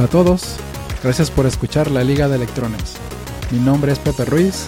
Hola 0.00 0.06
a 0.06 0.12
todos, 0.12 0.56
gracias 1.02 1.30
por 1.30 1.44
escuchar 1.44 1.90
la 1.90 2.02
Liga 2.02 2.26
de 2.26 2.36
Electrones. 2.36 2.96
Mi 3.50 3.58
nombre 3.58 3.92
es 3.92 3.98
Pepe 3.98 4.24
Ruiz 4.24 4.66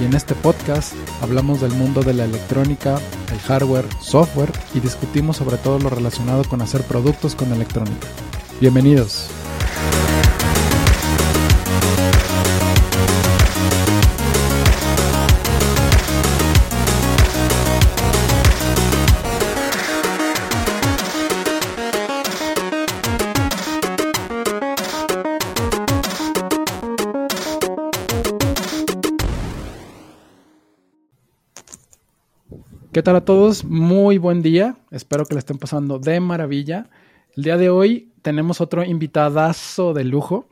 y 0.00 0.06
en 0.06 0.14
este 0.14 0.34
podcast 0.34 0.94
hablamos 1.20 1.60
del 1.60 1.72
mundo 1.72 2.00
de 2.00 2.14
la 2.14 2.24
electrónica, 2.24 2.98
el 3.30 3.38
hardware, 3.40 3.84
software 4.00 4.50
y 4.72 4.80
discutimos 4.80 5.36
sobre 5.36 5.58
todo 5.58 5.78
lo 5.80 5.90
relacionado 5.90 6.44
con 6.44 6.62
hacer 6.62 6.82
productos 6.84 7.34
con 7.34 7.52
electrónica. 7.52 8.08
Bienvenidos. 8.58 9.28
¿Qué 33.00 33.04
tal 33.04 33.16
a 33.16 33.24
todos? 33.24 33.64
Muy 33.64 34.18
buen 34.18 34.42
día. 34.42 34.76
Espero 34.90 35.24
que 35.24 35.34
le 35.34 35.38
estén 35.38 35.56
pasando 35.56 35.98
de 35.98 36.20
maravilla. 36.20 36.90
El 37.34 37.44
día 37.44 37.56
de 37.56 37.70
hoy 37.70 38.12
tenemos 38.20 38.60
otro 38.60 38.84
invitadazo 38.84 39.94
de 39.94 40.04
lujo, 40.04 40.50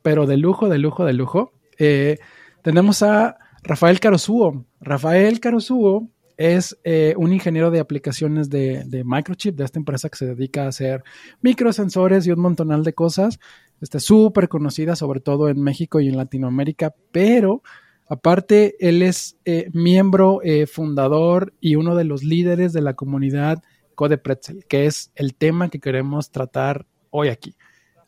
pero 0.00 0.24
de 0.24 0.38
lujo, 0.38 0.70
de 0.70 0.78
lujo, 0.78 1.04
de 1.04 1.12
lujo. 1.12 1.52
Eh, 1.78 2.16
tenemos 2.62 3.02
a 3.02 3.36
Rafael 3.64 4.00
Carosuo. 4.00 4.64
Rafael 4.80 5.40
Carosuo 5.40 6.08
es 6.38 6.80
eh, 6.84 7.12
un 7.18 7.34
ingeniero 7.34 7.70
de 7.70 7.80
aplicaciones 7.80 8.48
de, 8.48 8.84
de, 8.86 9.04
microchip 9.04 9.54
de 9.54 9.64
esta 9.64 9.78
empresa 9.78 10.08
que 10.08 10.16
se 10.16 10.26
dedica 10.26 10.64
a 10.64 10.68
hacer 10.68 11.04
microsensores 11.42 12.26
y 12.26 12.30
un 12.30 12.40
montonal 12.40 12.82
de 12.82 12.94
cosas. 12.94 13.38
Está 13.82 14.00
súper 14.00 14.48
conocida, 14.48 14.96
sobre 14.96 15.20
todo 15.20 15.50
en 15.50 15.60
México 15.60 16.00
y 16.00 16.08
en 16.08 16.16
Latinoamérica, 16.16 16.94
pero 17.12 17.62
Aparte, 18.10 18.74
él 18.80 19.02
es 19.02 19.38
eh, 19.44 19.70
miembro 19.72 20.40
eh, 20.42 20.66
fundador 20.66 21.54
y 21.60 21.76
uno 21.76 21.94
de 21.94 22.02
los 22.02 22.24
líderes 22.24 22.72
de 22.72 22.80
la 22.80 22.94
comunidad 22.94 23.62
Code 23.94 24.18
Pretzel, 24.18 24.64
que 24.66 24.86
es 24.86 25.12
el 25.14 25.36
tema 25.36 25.68
que 25.68 25.78
queremos 25.78 26.32
tratar 26.32 26.86
hoy 27.10 27.28
aquí. 27.28 27.54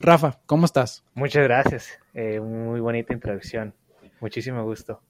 Rafa, 0.01 0.41
¿cómo 0.47 0.65
estás? 0.67 1.05
Muchas 1.15 1.45
gracias. 1.45 1.89
Eh, 2.15 2.41
muy 2.41 2.81
bonita 2.81 3.15
introducción. 3.15 3.75
Muchísimo 4.21 4.65
gusto 4.65 5.01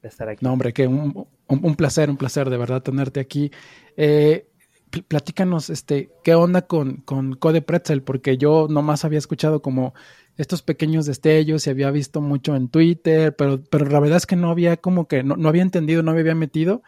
de 0.00 0.08
estar 0.08 0.28
aquí. 0.28 0.44
No, 0.44 0.52
hombre, 0.52 0.72
que 0.72 0.86
un, 0.86 1.74
placer, 1.76 2.08
un 2.08 2.16
placer 2.16 2.50
de 2.50 2.56
verdad 2.56 2.82
tenerte 2.82 3.18
aquí. 3.18 3.50
platícanos, 5.08 5.70
este, 5.70 6.12
¿qué 6.22 6.36
onda 6.36 6.62
con, 6.62 6.98
con 6.98 7.34
Code 7.34 7.62
Pretzel? 7.62 8.04
Porque 8.04 8.38
yo 8.38 8.68
nomás 8.70 9.04
había 9.04 9.18
escuchado 9.18 9.60
como 9.60 9.92
estos 10.36 10.62
pequeños 10.62 11.06
destellos 11.06 11.66
y 11.66 11.70
había 11.70 11.90
visto 11.90 12.20
mucho 12.20 12.56
en 12.56 12.68
Twitter, 12.68 13.34
pero, 13.36 13.62
pero 13.70 13.86
la 13.86 14.00
verdad 14.00 14.16
es 14.16 14.26
que 14.26 14.36
no 14.36 14.50
había 14.50 14.76
como 14.76 15.06
que, 15.06 15.22
no, 15.22 15.48
había 15.48 15.62
entendido, 15.62 16.02
no 16.02 16.12
me 16.12 16.20
había 16.20 16.34
metido, 16.34 16.82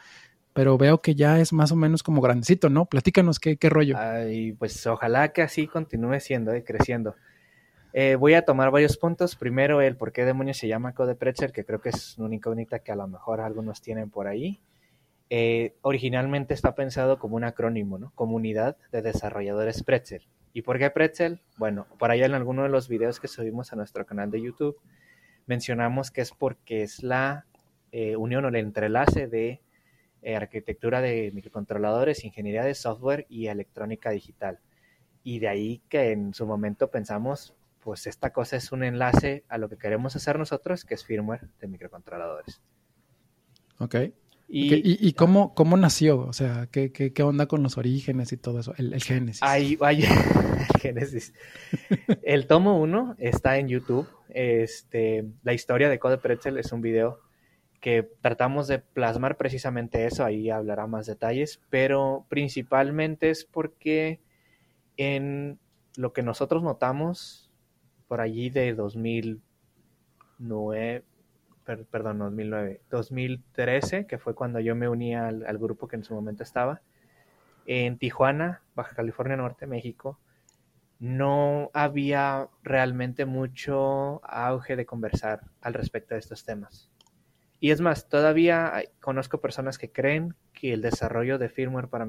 pero 0.53 0.79
veo 0.79 1.01
que 1.01 1.15
ya 1.15 1.39
es 1.39 1.53
más 1.53 1.71
o 1.71 1.77
menos 1.77 2.03
como 2.03 2.21
grandecito, 2.21 2.71
¿no? 2.71 2.87
Platícanos 2.87 3.39
qué, 3.39 3.57
qué 3.57 3.69
rollo. 3.69 3.97
Ay, 3.99 4.53
pues 4.53 4.87
ojalá 4.87 5.33
que 5.33 5.43
así 5.43 5.67
continúe 5.67 6.19
siendo, 6.21 6.53
eh, 6.53 6.65
creciendo. 6.65 7.15
Eh, 7.99 8.17
voy 8.17 8.35
a 8.35 8.43
tomar 8.43 8.71
varios 8.71 8.99
puntos. 8.99 9.37
Primero, 9.37 9.81
el 9.81 9.97
por 9.97 10.13
qué 10.13 10.25
demonios 10.25 10.59
se 10.59 10.69
llama 10.69 10.93
Code 10.93 11.17
que 11.53 11.65
creo 11.65 11.81
que 11.81 11.89
es 11.91 12.19
una 12.19 12.35
incógnita 12.35 12.81
que 12.81 12.93
a 12.93 12.97
lo 12.97 13.07
mejor 13.07 13.41
algunos 13.41 13.81
tienen 13.81 14.11
por 14.11 14.27
ahí. 14.27 14.61
Eh, 15.31 15.75
originalmente 15.83 16.53
está 16.53 16.75
pensado 16.75 17.19
como 17.19 17.37
un 17.37 17.45
acrónimo, 17.45 17.99
¿no? 17.99 18.13
Comunidad 18.15 18.77
de 18.93 19.03
Desarrolladores 19.03 19.83
Pretzel. 19.83 20.23
¿Y 20.57 20.63
por 20.63 20.79
qué 20.79 20.89
Pretzel? 20.89 21.43
Bueno, 21.59 21.87
por 21.99 22.11
allá 22.11 22.25
en 22.25 22.33
alguno 22.33 22.63
de 22.63 22.71
los 22.71 22.89
videos 22.89 23.21
que 23.21 23.29
subimos 23.29 23.75
a 23.75 23.77
nuestro 23.77 24.07
canal 24.07 24.31
de 24.31 24.41
YouTube, 24.41 24.81
mencionamos 25.45 26.11
que 26.11 26.23
es 26.23 26.31
porque 26.31 26.83
es 26.83 27.03
la 27.03 27.45
eh, 27.93 28.17
unión 28.17 28.47
o 28.47 28.49
el 28.49 28.57
entrelace 28.57 29.27
de 29.27 29.61
eh, 30.23 30.35
arquitectura 30.35 31.03
de 31.03 31.31
microcontroladores, 31.35 32.25
ingeniería 32.25 32.65
de 32.65 32.75
software 32.75 33.27
y 33.29 33.49
electrónica 33.49 34.09
digital. 34.09 34.61
Y 35.23 35.41
de 35.41 35.49
ahí 35.49 35.83
que 35.91 36.13
en 36.13 36.33
su 36.33 36.47
momento 36.47 36.91
pensamos, 36.91 37.55
pues 37.81 38.07
esta 38.07 38.33
cosa 38.33 38.57
es 38.57 38.73
un 38.73 38.83
enlace 38.83 39.45
a 39.51 39.59
lo 39.59 39.69
que 39.69 39.77
queremos 39.77 40.17
hacer 40.17 40.39
nosotros, 40.39 40.87
que 40.87 40.95
es 40.95 41.05
firmware 41.05 41.51
de 41.61 41.69
microcontroladores. 41.69 42.63
Ok. 43.79 43.97
¿Y, 44.49 45.13
cómo, 45.15 45.55
cómo, 45.55 45.77
nació? 45.77 46.21
O 46.21 46.33
sea, 46.33 46.69
¿qué, 46.71 46.93
¿qué, 46.93 47.13
qué, 47.13 47.23
onda 47.25 47.47
con 47.47 47.65
los 47.65 47.79
orígenes 47.79 48.33
y 48.33 48.37
todo 48.37 48.61
eso? 48.61 48.75
El, 48.77 48.93
el 48.93 49.03
génesis. 49.03 49.43
Ahí, 49.43 49.77
el 49.81 50.81
génesis. 50.81 51.35
El 52.23 52.47
tomo 52.47 52.81
1 52.81 53.17
está 53.19 53.59
en 53.59 53.67
YouTube. 53.69 54.09
Este, 54.29 55.27
la 55.43 55.53
historia 55.53 55.89
de 55.89 55.99
Code 55.99 56.19
Pretzel 56.19 56.59
es 56.59 56.71
un 56.71 56.81
video 56.81 57.19
que 57.81 58.09
tratamos 58.21 58.69
de 58.69 58.79
plasmar 58.79 59.37
precisamente 59.37 60.07
eso. 60.07 60.25
Ahí 60.25 60.49
hablará 60.49 60.87
más 60.87 61.07
detalles. 61.07 61.61
Pero 61.69 62.25
principalmente 62.29 63.31
es 63.31 63.45
porque 63.45 64.21
en 64.97 65.59
lo 65.97 66.13
que 66.13 66.23
nosotros 66.23 66.63
notamos 66.63 67.51
por 68.07 68.21
allí 68.21 68.51
de 68.51 68.75
2009 68.75 71.05
perdón, 71.67 72.19
2009, 72.19 72.81
2013, 72.91 74.07
que 74.07 74.19
fue 74.19 74.35
cuando 74.35 74.61
yo 74.61 74.75
me 74.77 74.89
uní 74.89 75.15
al, 75.15 75.59
grupo 75.59 75.89
que 75.89 75.97
en 75.97 76.05
su 76.05 76.15
momento 76.15 76.43
estaba, 76.43 76.81
en 77.67 77.99
Tijuana, 77.99 78.63
Baja 78.75 78.95
California 78.95 79.37
Norte, 79.37 79.67
México, 79.67 80.19
no 80.99 81.71
había 81.75 82.49
realmente 82.63 83.27
mucho 83.27 84.25
auge 84.25 84.77
de 84.77 84.87
conversar 84.87 85.41
al 85.61 85.75
respecto 85.75 86.15
de 86.15 86.21
estos 86.21 86.45
temas. 86.45 86.91
Y 87.59 87.71
es 87.71 87.81
más, 87.81 88.09
todavía 88.09 88.85
conozco 89.01 89.41
personas 89.41 89.79
que 89.79 89.91
creen 89.91 90.35
que 90.53 90.73
el 90.73 90.83
desarrollo 90.83 91.39
de 91.39 91.49
firmware 91.49 91.89
para 91.89 92.07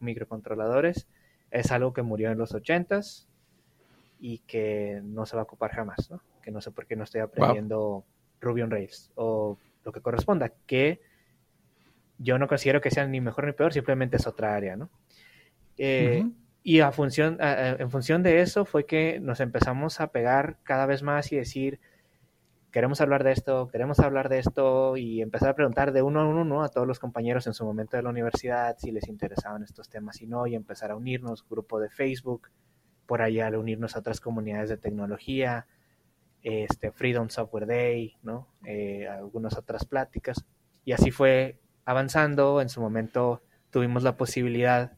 microcontroladores 0.00 1.08
es 1.50 1.72
algo 1.72 1.92
que 1.92 2.02
murió 2.02 2.30
en 2.30 2.38
los 2.38 2.54
80s 2.54 3.26
y 4.20 4.38
que 4.40 5.00
no 5.02 5.26
se 5.26 5.36
va 5.36 5.42
a 5.42 5.44
ocupar 5.44 5.72
jamás, 5.72 6.10
¿no? 6.10 6.22
Que 6.42 6.50
no 6.50 6.60
sé 6.60 6.70
por 6.70 6.86
qué 6.86 6.94
no 6.94 7.04
estoy 7.04 7.22
aprendiendo 7.22 8.04
Ruby 8.42 8.62
on 8.62 8.70
Rails 8.70 9.10
o 9.14 9.58
lo 9.84 9.92
que 9.92 10.00
corresponda, 10.00 10.52
que 10.66 11.00
yo 12.18 12.38
no 12.38 12.46
considero 12.46 12.80
que 12.80 12.90
sea 12.90 13.06
ni 13.06 13.20
mejor 13.20 13.46
ni 13.46 13.52
peor, 13.52 13.72
simplemente 13.72 14.16
es 14.16 14.26
otra 14.26 14.54
área, 14.54 14.76
¿no? 14.76 14.90
Eh, 15.78 16.24
y 16.62 16.80
a 16.80 16.92
función, 16.92 17.38
en 17.40 17.90
función 17.90 18.22
de 18.22 18.40
eso 18.40 18.64
fue 18.64 18.86
que 18.86 19.18
nos 19.18 19.40
empezamos 19.40 20.00
a 20.00 20.08
pegar 20.08 20.58
cada 20.62 20.86
vez 20.86 21.02
más 21.02 21.32
y 21.32 21.36
decir, 21.36 21.80
queremos 22.70 23.00
hablar 23.00 23.24
de 23.24 23.32
esto, 23.32 23.68
queremos 23.68 23.98
hablar 23.98 24.28
de 24.28 24.38
esto 24.38 24.96
y 24.96 25.22
empezar 25.22 25.50
a 25.50 25.54
preguntar 25.54 25.92
de 25.92 26.02
uno 26.02 26.20
a 26.20 26.28
uno 26.28 26.62
a 26.62 26.68
todos 26.68 26.86
los 26.86 27.00
compañeros 27.00 27.48
en 27.48 27.54
su 27.54 27.64
momento 27.64 27.96
de 27.96 28.04
la 28.04 28.10
universidad 28.10 28.76
si 28.78 28.92
les 28.92 29.08
interesaban 29.08 29.64
estos 29.64 29.88
temas 29.88 30.20
y 30.22 30.26
no, 30.28 30.46
y 30.46 30.54
empezar 30.54 30.92
a 30.92 30.96
unirnos, 30.96 31.44
grupo 31.48 31.80
de 31.80 31.90
Facebook, 31.90 32.48
por 33.06 33.22
allá 33.22 33.48
al 33.48 33.56
unirnos 33.56 33.96
a 33.96 33.98
otras 33.98 34.20
comunidades 34.20 34.70
de 34.70 34.76
tecnología, 34.76 35.66
este, 36.42 36.90
Freedom 36.90 37.28
Software 37.28 37.66
Day, 37.66 38.16
¿no? 38.22 38.48
Eh, 38.64 39.06
algunas 39.08 39.56
otras 39.56 39.84
pláticas. 39.84 40.44
Y 40.84 40.92
así 40.92 41.10
fue 41.10 41.60
avanzando. 41.84 42.60
En 42.60 42.68
su 42.68 42.80
momento 42.80 43.42
tuvimos 43.70 44.02
la 44.02 44.16
posibilidad 44.16 44.92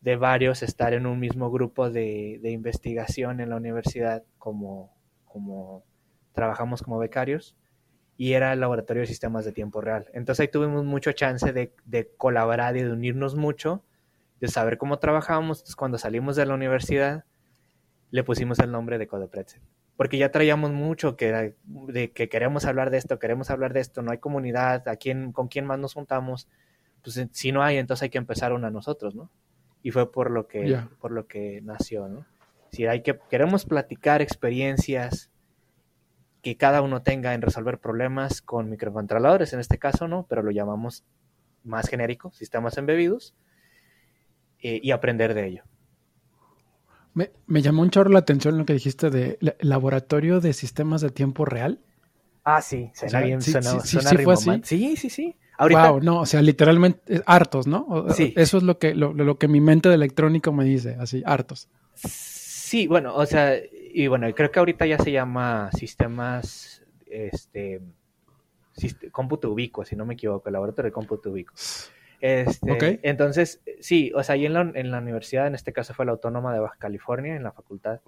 de 0.00 0.16
varios 0.16 0.62
estar 0.62 0.94
en 0.94 1.06
un 1.06 1.20
mismo 1.20 1.50
grupo 1.50 1.90
de, 1.90 2.40
investigación 2.44 3.40
en 3.40 3.50
la 3.50 3.56
universidad 3.56 4.24
como, 4.38 4.94
trabajamos 6.32 6.82
como 6.82 6.98
becarios 6.98 7.56
y 8.16 8.32
era 8.32 8.52
el 8.52 8.60
laboratorio 8.60 9.02
de 9.02 9.06
sistemas 9.06 9.44
de 9.44 9.52
tiempo 9.52 9.80
real. 9.80 10.06
Entonces 10.12 10.40
ahí 10.40 10.48
tuvimos 10.48 10.84
mucho 10.84 11.12
chance 11.12 11.52
de, 11.52 11.74
de 11.84 12.10
colaborar 12.16 12.76
y 12.76 12.82
de 12.82 12.92
unirnos 12.92 13.34
mucho, 13.36 13.84
de 14.40 14.48
saber 14.48 14.78
cómo 14.78 14.98
trabajábamos. 14.98 15.58
Entonces 15.58 15.76
cuando 15.76 15.98
salimos 15.98 16.36
de 16.36 16.46
la 16.46 16.54
universidad 16.54 17.24
le 18.10 18.24
pusimos 18.24 18.58
el 18.58 18.72
nombre 18.72 18.98
de 18.98 19.06
Codepretzel 19.06 19.62
porque 20.00 20.16
ya 20.16 20.30
traíamos 20.30 20.72
mucho 20.72 21.14
que, 21.14 21.52
de 21.66 22.10
que 22.12 22.30
queremos 22.30 22.64
hablar 22.64 22.88
de 22.88 22.96
esto, 22.96 23.18
queremos 23.18 23.50
hablar 23.50 23.74
de 23.74 23.80
esto, 23.80 24.00
no 24.00 24.12
hay 24.12 24.16
comunidad, 24.16 24.88
¿a 24.88 24.96
quién, 24.96 25.30
con 25.30 25.48
quién 25.48 25.66
más 25.66 25.78
nos 25.78 25.92
juntamos, 25.92 26.48
pues 27.02 27.22
si 27.32 27.52
no 27.52 27.62
hay, 27.62 27.76
entonces 27.76 28.04
hay 28.04 28.08
que 28.08 28.16
empezar 28.16 28.54
una 28.54 28.70
nosotros, 28.70 29.14
¿no? 29.14 29.30
Y 29.82 29.90
fue 29.90 30.10
por 30.10 30.30
lo 30.30 30.48
que, 30.48 30.74
por 31.00 31.10
lo 31.10 31.26
que 31.26 31.60
nació, 31.60 32.08
¿no? 32.08 32.24
Si 32.72 32.86
hay 32.86 33.02
que, 33.02 33.18
queremos 33.28 33.66
platicar 33.66 34.22
experiencias 34.22 35.30
que 36.40 36.56
cada 36.56 36.80
uno 36.80 37.02
tenga 37.02 37.34
en 37.34 37.42
resolver 37.42 37.76
problemas 37.78 38.40
con 38.40 38.70
microcontroladores, 38.70 39.52
en 39.52 39.60
este 39.60 39.76
caso, 39.76 40.08
¿no? 40.08 40.24
Pero 40.30 40.42
lo 40.42 40.50
llamamos 40.50 41.04
más 41.62 41.90
genérico, 41.90 42.32
sistemas 42.32 42.78
embebidos, 42.78 43.34
eh, 44.60 44.80
y 44.82 44.92
aprender 44.92 45.34
de 45.34 45.46
ello. 45.46 45.64
Me, 47.20 47.30
me, 47.46 47.60
llamó 47.60 47.82
un 47.82 47.90
chorro 47.90 48.08
la 48.08 48.20
atención 48.20 48.56
lo 48.56 48.64
que 48.64 48.72
dijiste 48.72 49.10
de 49.10 49.38
laboratorio 49.60 50.40
de 50.40 50.54
sistemas 50.54 51.02
de 51.02 51.10
tiempo 51.10 51.44
real. 51.44 51.80
Ah, 52.44 52.62
sí, 52.62 52.90
suena 52.94 53.20
bien, 53.20 53.42
sí, 53.42 53.52
suena, 53.52 53.78
sí, 53.80 53.98
sí, 54.00 54.16
fue 54.18 54.32
así. 54.32 54.50
Sí, 54.64 54.96
sí, 54.96 55.10
sí. 55.10 55.36
Ahorita... 55.58 55.90
Wow, 55.90 56.00
no, 56.00 56.20
o 56.20 56.26
sea, 56.26 56.40
literalmente 56.40 57.22
hartos, 57.26 57.66
¿no? 57.66 58.06
Sí. 58.14 58.32
Eso 58.36 58.56
es 58.56 58.62
lo 58.62 58.78
que, 58.78 58.94
lo, 58.94 59.12
lo, 59.12 59.36
que 59.36 59.48
mi 59.48 59.60
mente 59.60 59.90
de 59.90 59.96
electrónico 59.96 60.50
me 60.50 60.64
dice, 60.64 60.96
así, 60.98 61.22
hartos. 61.26 61.68
Sí, 61.94 62.86
bueno, 62.86 63.14
o 63.14 63.26
sea, 63.26 63.54
y 63.92 64.06
bueno, 64.06 64.26
creo 64.34 64.50
que 64.50 64.58
ahorita 64.58 64.86
ya 64.86 64.96
se 64.96 65.12
llama 65.12 65.70
sistemas, 65.76 66.82
este, 67.04 67.82
cómputo 69.12 69.50
ubicuo, 69.50 69.84
si 69.84 69.94
no 69.94 70.06
me 70.06 70.14
equivoco, 70.14 70.48
laboratorio 70.48 70.88
de 70.88 70.92
cómputo 70.92 71.30
ubicuo. 71.30 71.54
Este, 72.20 73.00
Entonces, 73.02 73.62
sí, 73.80 74.12
o 74.14 74.22
sea, 74.22 74.34
ahí 74.34 74.46
en 74.46 74.52
la, 74.52 74.70
en 74.74 74.90
la 74.90 74.98
universidad, 74.98 75.46
en 75.46 75.54
este 75.54 75.72
caso 75.72 75.94
fue 75.94 76.04
la 76.04 76.12
Autónoma 76.12 76.52
de 76.52 76.60
Baja 76.60 76.76
California, 76.78 77.34
en 77.34 77.42
la 77.42 77.52
facultad, 77.52 78.00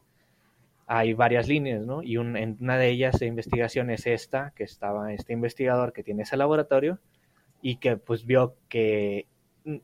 hay 0.86 1.14
varias 1.14 1.48
líneas, 1.48 1.86
¿no? 1.86 2.02
Y 2.02 2.16
en 2.16 2.58
una 2.60 2.76
de 2.76 2.88
ellas 2.90 3.18
de 3.18 3.26
investigación 3.26 3.90
es 3.90 4.06
esta, 4.06 4.52
que 4.54 4.64
estaba 4.64 5.12
este 5.14 5.32
investigador 5.32 5.92
que 5.92 6.02
tiene 6.02 6.24
ese 6.24 6.36
laboratorio 6.36 6.98
y 7.62 7.76
que 7.76 7.96
pues 7.96 8.26
vio 8.26 8.56
que 8.68 9.26
mm, 9.64 9.76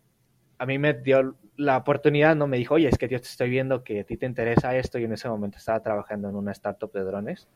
a 0.58 0.66
mí 0.66 0.78
me 0.78 0.92
dio 0.92 1.36
la 1.56 1.78
oportunidad, 1.78 2.36
no 2.36 2.46
me 2.46 2.58
dijo, 2.58 2.74
oye, 2.74 2.88
es 2.88 2.98
que 2.98 3.08
yo 3.08 3.20
te 3.20 3.28
estoy 3.28 3.48
viendo 3.48 3.84
que 3.84 4.00
a 4.00 4.04
ti 4.04 4.16
te 4.16 4.26
interesa 4.26 4.76
esto 4.76 4.98
y 4.98 5.04
en 5.04 5.12
ese 5.12 5.28
momento 5.28 5.56
estaba 5.56 5.82
trabajando 5.82 6.28
en 6.28 6.36
una 6.36 6.52
startup 6.52 6.92
de 6.92 7.04
drones 7.04 7.48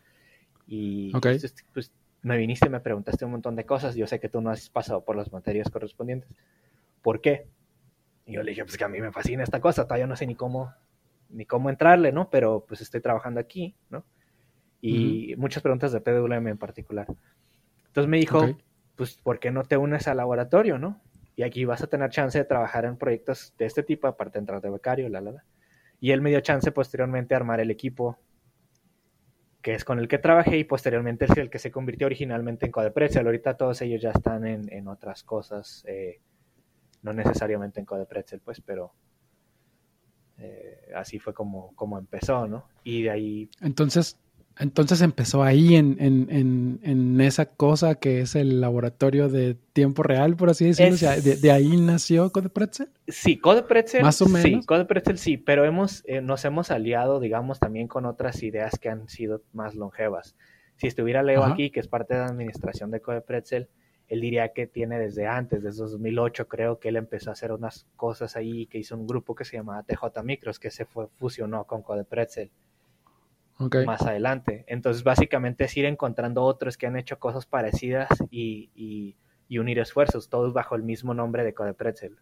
y 0.67 1.13
pues, 1.13 1.55
pues, 1.73 1.93
me 2.23 2.37
viniste 2.37 2.69
y 2.69 2.71
me 2.71 2.81
preguntaste 2.81 3.25
un 3.25 3.33
montón 3.33 3.57
de 3.57 3.67
cosas, 3.67 3.95
yo 3.95 4.07
sé 4.07 4.21
que 4.21 4.29
tú 4.29 4.41
no 4.41 4.51
has 4.51 4.71
pasado 4.71 5.05
por 5.05 5.17
las 5.17 5.33
materias 5.33 5.69
correspondientes, 5.71 6.31
¿por 7.03 7.21
qué? 7.21 7.49
Y 8.27 8.35
yo 8.35 8.43
le 8.43 8.53
dije, 8.53 8.65
pues 8.65 8.77
que 8.77 8.85
a 8.85 8.89
mí 8.89 9.01
me 9.01 9.13
fascina 9.13 9.43
esta 9.43 9.61
cosa, 9.61 9.85
todavía 9.85 10.07
no 10.07 10.17
sé 10.17 10.27
ni 10.27 10.35
cómo 10.35 10.73
ni 11.33 11.47
cómo 11.47 11.71
entrarle, 11.71 12.13
¿no? 12.13 12.31
Pero 12.31 12.65
pues 12.67 12.81
estoy 12.81 13.01
trabajando 13.01 13.41
aquí, 13.41 13.75
¿no? 13.91 14.05
Y 14.81 15.35
muchas 15.37 15.63
preguntas 15.63 15.93
de 15.93 16.01
PWM 16.01 16.49
en 16.49 16.59
particular. 16.59 17.07
Entonces 17.87 18.09
me 18.09 18.19
dijo, 18.19 18.57
pues, 18.97 19.17
¿por 19.17 19.39
qué 19.39 19.51
no 19.51 19.65
te 19.65 19.77
unes 19.77 20.09
al 20.09 20.17
laboratorio, 20.19 20.79
no? 20.79 21.01
Y 21.37 21.45
aquí 21.45 21.65
vas 21.65 21.83
a 21.83 21.87
tener 21.87 22.11
chance 22.11 22.37
de 22.39 22.45
trabajar 22.45 22.85
en 22.85 22.97
proyectos 22.97 23.55
de 23.59 23.67
este 23.67 23.83
tipo, 23.83 24.07
aparte 24.07 24.35
de 24.35 24.41
entrar 24.41 24.61
de 24.61 24.71
becario, 24.71 25.09
la, 25.09 25.21
la, 25.21 25.33
la. 25.33 25.45
Y 26.01 26.11
él 26.11 26.21
me 26.21 26.31
dio 26.31 26.41
chance 26.41 26.71
posteriormente 26.73 27.35
a 27.35 27.39
armar 27.39 27.61
el 27.61 27.71
equipo 27.71 28.19
que 29.62 29.75
es 29.75 29.85
con 29.85 29.99
el 30.00 30.09
que 30.09 30.19
trabajé 30.19 30.59
y 30.59 30.64
posteriormente 30.64 31.26
es 31.26 31.37
el 31.37 31.49
que 31.49 31.59
se 31.59 31.70
convirtió 31.70 32.06
originalmente 32.06 32.67
en 32.67 32.73
Codepretzel. 32.73 33.25
Ahorita 33.25 33.56
todos 33.56 33.81
ellos 33.82 34.03
ya 34.03 34.11
están 34.11 34.44
en, 34.47 34.70
en 34.73 34.88
otras 34.88 35.23
cosas, 35.23 35.85
eh, 35.87 36.20
no 37.03 37.12
necesariamente 37.12 37.79
en 37.79 37.87
Codepretzel, 37.87 38.41
pues, 38.41 38.61
pero 38.61 38.93
eh, 40.38 40.91
así 40.97 41.20
fue 41.20 41.32
como, 41.32 41.75
como 41.76 41.97
empezó, 41.97 42.49
¿no? 42.49 42.67
Y 42.82 43.05
de 43.05 43.11
ahí... 43.11 43.50
Entonces, 43.61 44.19
entonces 44.58 45.00
empezó 45.00 45.43
ahí 45.43 45.76
en, 45.76 45.96
en, 45.99 46.81
en, 46.82 47.20
esa 47.20 47.46
cosa 47.46 47.94
que 47.94 48.20
es 48.20 48.34
el 48.34 48.60
laboratorio 48.60 49.28
de 49.28 49.54
tiempo 49.72 50.02
real, 50.02 50.37
por 50.37 50.50
así 50.50 50.66
decirlo. 50.66 50.96
de, 50.96 51.50
ahí 51.50 51.76
nació 51.76 52.31
CodePretzel. 52.31 52.88
Sí, 53.08 53.38
CodePretzel. 53.38 54.02
Más 54.02 54.20
o 54.20 54.26
menos. 54.26 54.43
Sí, 54.43 54.66
CodePretzel 54.66 55.19
sí, 55.19 55.37
pero 55.37 55.64
hemos, 55.64 56.02
eh, 56.06 56.20
nos 56.20 56.44
hemos 56.44 56.70
aliado, 56.70 57.20
digamos, 57.20 57.60
también 57.60 57.88
con 57.88 58.04
otras 58.04 58.43
ideas 58.43 58.78
que 58.78 58.88
han 58.88 59.08
sido 59.08 59.43
más 59.52 59.75
longevas. 59.75 60.37
Si 60.76 60.87
estuviera 60.87 61.22
Leo 61.22 61.44
aquí, 61.44 61.70
que 61.70 61.81
es 61.81 61.88
parte 61.88 62.14
de 62.14 62.20
la 62.20 62.26
administración 62.26 62.90
de 62.90 63.00
CodePretzel, 63.00 63.69
él 64.08 64.20
diría 64.20 64.52
que 64.52 64.66
tiene 64.66 64.99
desde 64.99 65.26
antes, 65.26 65.62
desde 65.62 65.82
2008 65.82 66.49
creo 66.49 66.78
que 66.78 66.88
él 66.88 66.96
empezó 66.96 67.31
a 67.31 67.32
hacer 67.32 67.52
unas 67.52 67.87
cosas 67.96 68.37
ahí, 68.37 68.66
que 68.66 68.78
hizo 68.78 68.96
un 68.96 69.06
grupo 69.06 69.34
que 69.34 69.44
se 69.44 69.56
llamaba 69.56 69.84
TJ 69.84 70.22
Micros, 70.22 70.58
que 70.58 70.70
se 70.70 70.84
fue, 70.84 71.06
fusionó 71.19 71.64
con 71.64 71.82
Code 71.82 72.04
Pretzel 72.04 72.50
más 73.58 74.02
adelante. 74.02 74.64
Entonces 74.69 75.04
básicamente 75.04 75.64
es 75.64 75.76
ir 75.76 75.84
encontrando 75.84 76.43
otros 76.43 76.76
que 76.76 76.87
han 76.87 76.96
hecho 76.96 77.19
cosas 77.19 77.46
parecidas 77.46 78.08
y, 78.31 78.70
y, 78.75 79.16
y 79.49 79.58
unir 79.58 79.78
esfuerzos, 79.78 80.28
todos 80.28 80.52
bajo 80.52 80.75
el 80.75 80.82
mismo 80.82 81.14
nombre 81.14 81.44
de 81.44 81.54
Code 81.54 81.75
Pretzel. 81.75 82.16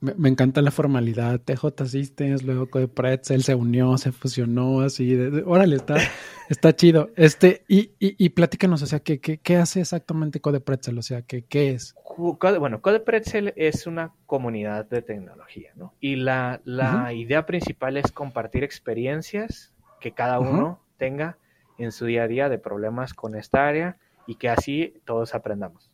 Me, 0.00 0.28
encanta 0.28 0.60
la 0.60 0.70
formalidad. 0.70 1.40
TJ 1.40 1.86
Systems, 1.86 2.42
luego 2.42 2.68
Code 2.68 2.88
Pretzel 2.88 3.42
se 3.42 3.54
unió, 3.54 3.96
se 3.96 4.12
fusionó, 4.12 4.80
así. 4.82 5.16
órale, 5.46 5.76
está, 5.76 5.96
está 6.50 6.76
chido. 6.76 7.10
Este, 7.16 7.64
y, 7.66 7.92
y, 7.98 8.14
y 8.22 8.28
platícanos, 8.28 8.82
o 8.82 8.86
sea, 8.86 9.00
¿qué, 9.00 9.20
qué, 9.20 9.38
qué 9.38 9.56
hace 9.56 9.80
exactamente 9.80 10.40
Code 10.40 10.60
Pretzel? 10.60 10.98
O 10.98 11.02
sea, 11.02 11.22
¿qué, 11.22 11.44
qué 11.46 11.70
es? 11.70 11.94
bueno, 12.18 12.82
Code 12.82 13.00
Pretzel 13.00 13.54
es 13.56 13.86
una 13.86 14.12
comunidad 14.26 14.86
de 14.86 15.00
tecnología, 15.00 15.72
¿no? 15.76 15.94
Y 16.00 16.16
la, 16.16 16.60
la 16.64 17.12
idea 17.12 17.46
principal 17.46 17.96
es 17.96 18.12
compartir 18.12 18.64
experiencias 18.64 19.72
que 20.00 20.12
cada 20.12 20.40
uno 20.40 20.80
tenga 20.96 21.38
en 21.78 21.92
su 21.92 22.06
día 22.06 22.24
a 22.24 22.28
día 22.28 22.48
de 22.48 22.58
problemas 22.58 23.14
con 23.14 23.34
esta 23.34 23.66
área 23.66 23.98
y 24.26 24.36
que 24.36 24.48
así 24.48 25.00
todos 25.04 25.34
aprendamos. 25.34 25.90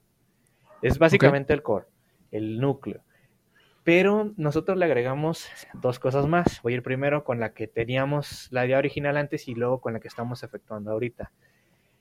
Es 0.81 0.99
básicamente 0.99 1.53
el 1.53 1.63
core, 1.63 1.87
el 2.31 2.59
núcleo. 2.61 3.03
Pero 3.85 4.33
nosotros 4.37 4.79
le 4.79 4.85
agregamos 4.85 5.49
dos 5.75 5.99
cosas 5.99 6.27
más. 6.27 6.63
Voy 6.63 6.73
a 6.73 6.77
ir 6.77 6.83
primero 6.83 7.25
con 7.25 7.41
la 7.41 7.53
que 7.53 7.67
teníamos 7.67 8.49
la 8.53 8.65
idea 8.65 8.79
original 8.79 9.17
antes 9.17 9.49
y 9.49 9.55
luego 9.55 9.81
con 9.81 9.93
la 9.93 10.01
que 10.01 10.09
estamos 10.09 10.43
efectuando 10.45 10.93
ahorita. 10.93 11.33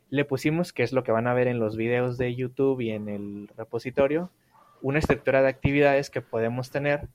Le 0.09 0.25
pusimos, 0.25 0.73
que 0.73 0.83
es 0.83 0.93
lo 0.93 1.03
que 1.03 1.11
van 1.11 1.27
a 1.27 1.33
ver 1.33 1.47
en 1.47 1.59
los 1.59 1.77
videos 1.77 2.17
de 2.17 2.35
YouTube 2.35 2.81
y 2.81 2.91
en 2.91 3.09
el 3.09 3.49
repositorio, 3.57 4.31
una 4.81 4.99
estructura 4.99 5.41
de 5.41 5.49
actividades 5.49 6.09
que 6.09 6.21
podemos 6.21 6.69
tener 6.69 7.07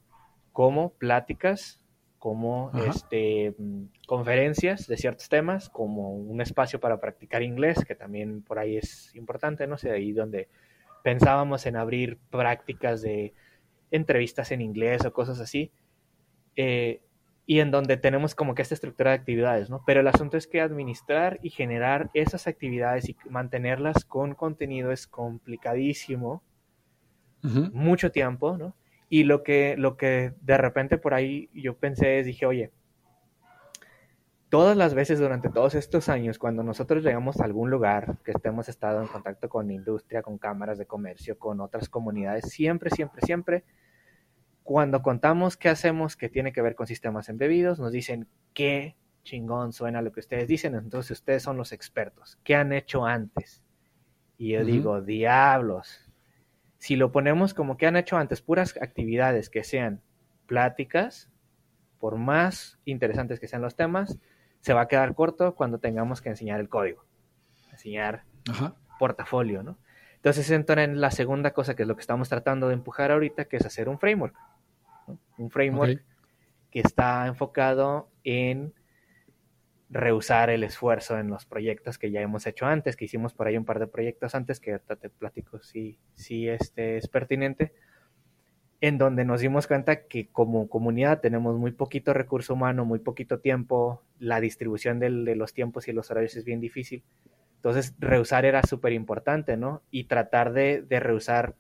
como 0.52 0.90
pláticas, 0.90 1.80
como 2.26 2.72
este, 2.88 3.54
conferencias 4.08 4.88
de 4.88 4.96
ciertos 4.96 5.28
temas, 5.28 5.70
como 5.70 6.10
un 6.10 6.40
espacio 6.40 6.80
para 6.80 6.98
practicar 6.98 7.44
inglés, 7.44 7.84
que 7.84 7.94
también 7.94 8.42
por 8.42 8.58
ahí 8.58 8.78
es 8.78 9.14
importante, 9.14 9.68
no 9.68 9.78
sé, 9.78 9.92
ahí 9.92 10.10
donde 10.10 10.48
pensábamos 11.04 11.66
en 11.66 11.76
abrir 11.76 12.18
prácticas 12.28 13.00
de 13.00 13.32
entrevistas 13.92 14.50
en 14.50 14.60
inglés 14.60 15.06
o 15.06 15.12
cosas 15.12 15.38
así, 15.38 15.70
eh, 16.56 17.00
y 17.46 17.60
en 17.60 17.70
donde 17.70 17.96
tenemos 17.96 18.34
como 18.34 18.56
que 18.56 18.62
esta 18.62 18.74
estructura 18.74 19.12
de 19.12 19.18
actividades, 19.18 19.70
¿no? 19.70 19.84
Pero 19.86 20.00
el 20.00 20.08
asunto 20.08 20.36
es 20.36 20.48
que 20.48 20.60
administrar 20.60 21.38
y 21.44 21.50
generar 21.50 22.10
esas 22.12 22.48
actividades 22.48 23.08
y 23.08 23.16
mantenerlas 23.30 24.04
con 24.04 24.34
contenido 24.34 24.90
es 24.90 25.06
complicadísimo, 25.06 26.42
mucho 27.72 28.10
tiempo, 28.10 28.58
¿no? 28.58 28.74
Y 29.08 29.24
lo 29.24 29.42
que, 29.42 29.76
lo 29.76 29.96
que 29.96 30.34
de 30.40 30.58
repente 30.58 30.98
por 30.98 31.14
ahí 31.14 31.48
yo 31.54 31.76
pensé 31.76 32.18
es, 32.18 32.26
dije, 32.26 32.46
oye, 32.46 32.72
todas 34.48 34.76
las 34.76 34.94
veces 34.94 35.18
durante 35.18 35.48
todos 35.48 35.74
estos 35.74 36.08
años, 36.08 36.38
cuando 36.38 36.62
nosotros 36.62 37.04
llegamos 37.04 37.40
a 37.40 37.44
algún 37.44 37.70
lugar 37.70 38.18
que 38.24 38.32
estemos 38.32 38.68
estado 38.68 39.00
en 39.00 39.08
contacto 39.08 39.48
con 39.48 39.70
industria, 39.70 40.22
con 40.22 40.38
cámaras 40.38 40.78
de 40.78 40.86
comercio, 40.86 41.38
con 41.38 41.60
otras 41.60 41.88
comunidades, 41.88 42.48
siempre, 42.48 42.90
siempre, 42.90 43.22
siempre 43.22 43.64
cuando 44.66 45.00
contamos 45.00 45.56
qué 45.56 45.68
hacemos 45.68 46.16
que 46.16 46.28
tiene 46.28 46.52
que 46.52 46.60
ver 46.60 46.74
con 46.74 46.88
sistemas 46.88 47.28
embebidos, 47.28 47.78
nos 47.78 47.92
dicen 47.92 48.26
qué 48.52 48.96
chingón 49.22 49.72
suena 49.72 50.02
lo 50.02 50.10
que 50.10 50.18
ustedes 50.18 50.48
dicen, 50.48 50.74
entonces 50.74 51.12
ustedes 51.12 51.44
son 51.44 51.56
los 51.56 51.70
expertos. 51.70 52.36
¿Qué 52.42 52.56
han 52.56 52.72
hecho 52.72 53.06
antes? 53.06 53.62
Y 54.38 54.54
yo 54.54 54.64
digo, 54.64 55.00
diablos. 55.02 56.05
Si 56.86 56.94
lo 56.94 57.10
ponemos 57.10 57.52
como 57.52 57.76
que 57.76 57.88
han 57.88 57.96
hecho 57.96 58.16
antes, 58.16 58.42
puras 58.42 58.76
actividades 58.80 59.50
que 59.50 59.64
sean 59.64 60.02
pláticas, 60.46 61.32
por 61.98 62.16
más 62.16 62.78
interesantes 62.84 63.40
que 63.40 63.48
sean 63.48 63.60
los 63.60 63.74
temas, 63.74 64.20
se 64.60 64.72
va 64.72 64.82
a 64.82 64.86
quedar 64.86 65.16
corto 65.16 65.56
cuando 65.56 65.80
tengamos 65.80 66.22
que 66.22 66.28
enseñar 66.28 66.60
el 66.60 66.68
código, 66.68 67.04
enseñar 67.72 68.22
portafolio, 69.00 69.64
¿no? 69.64 69.78
Entonces 70.14 70.48
entra 70.52 70.84
en 70.84 71.00
la 71.00 71.10
segunda 71.10 71.50
cosa 71.50 71.74
que 71.74 71.82
es 71.82 71.88
lo 71.88 71.96
que 71.96 72.02
estamos 72.02 72.28
tratando 72.28 72.68
de 72.68 72.74
empujar 72.74 73.10
ahorita, 73.10 73.46
que 73.46 73.56
es 73.56 73.66
hacer 73.66 73.88
un 73.88 73.98
framework. 73.98 74.36
Un 75.38 75.50
framework 75.50 76.04
que 76.70 76.78
está 76.78 77.26
enfocado 77.26 78.10
en 78.22 78.72
rehusar 79.88 80.50
el 80.50 80.64
esfuerzo 80.64 81.18
en 81.18 81.28
los 81.28 81.46
proyectos 81.46 81.98
que 81.98 82.10
ya 82.10 82.20
hemos 82.20 82.46
hecho 82.46 82.66
antes, 82.66 82.96
que 82.96 83.04
hicimos 83.04 83.32
por 83.34 83.46
ahí 83.46 83.56
un 83.56 83.64
par 83.64 83.78
de 83.78 83.86
proyectos 83.86 84.34
antes, 84.34 84.60
que 84.60 84.72
ahorita 84.72 84.96
te 84.96 85.10
platico 85.10 85.60
si, 85.62 85.98
si 86.14 86.48
este 86.48 86.96
es 86.96 87.08
pertinente, 87.08 87.72
en 88.80 88.98
donde 88.98 89.24
nos 89.24 89.40
dimos 89.40 89.66
cuenta 89.66 90.06
que 90.06 90.28
como 90.28 90.68
comunidad 90.68 91.20
tenemos 91.20 91.56
muy 91.56 91.72
poquito 91.72 92.12
recurso 92.12 92.54
humano, 92.54 92.84
muy 92.84 92.98
poquito 92.98 93.40
tiempo, 93.40 94.02
la 94.18 94.40
distribución 94.40 94.98
de 94.98 95.10
los 95.10 95.54
tiempos 95.54 95.88
y 95.88 95.92
los 95.92 96.10
horarios 96.10 96.36
es 96.36 96.44
bien 96.44 96.60
difícil. 96.60 97.02
Entonces, 97.56 97.94
rehusar 97.98 98.44
era 98.44 98.62
súper 98.62 98.92
importante, 98.92 99.56
¿no? 99.56 99.82
Y 99.90 100.04
tratar 100.04 100.52
de, 100.52 100.82
de 100.82 101.00
rehusar 101.00 101.54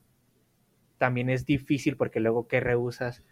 también 0.98 1.30
es 1.30 1.46
difícil 1.46 1.96
porque 1.96 2.20
luego, 2.20 2.46
¿qué 2.48 2.60
rehusas? 2.60 3.24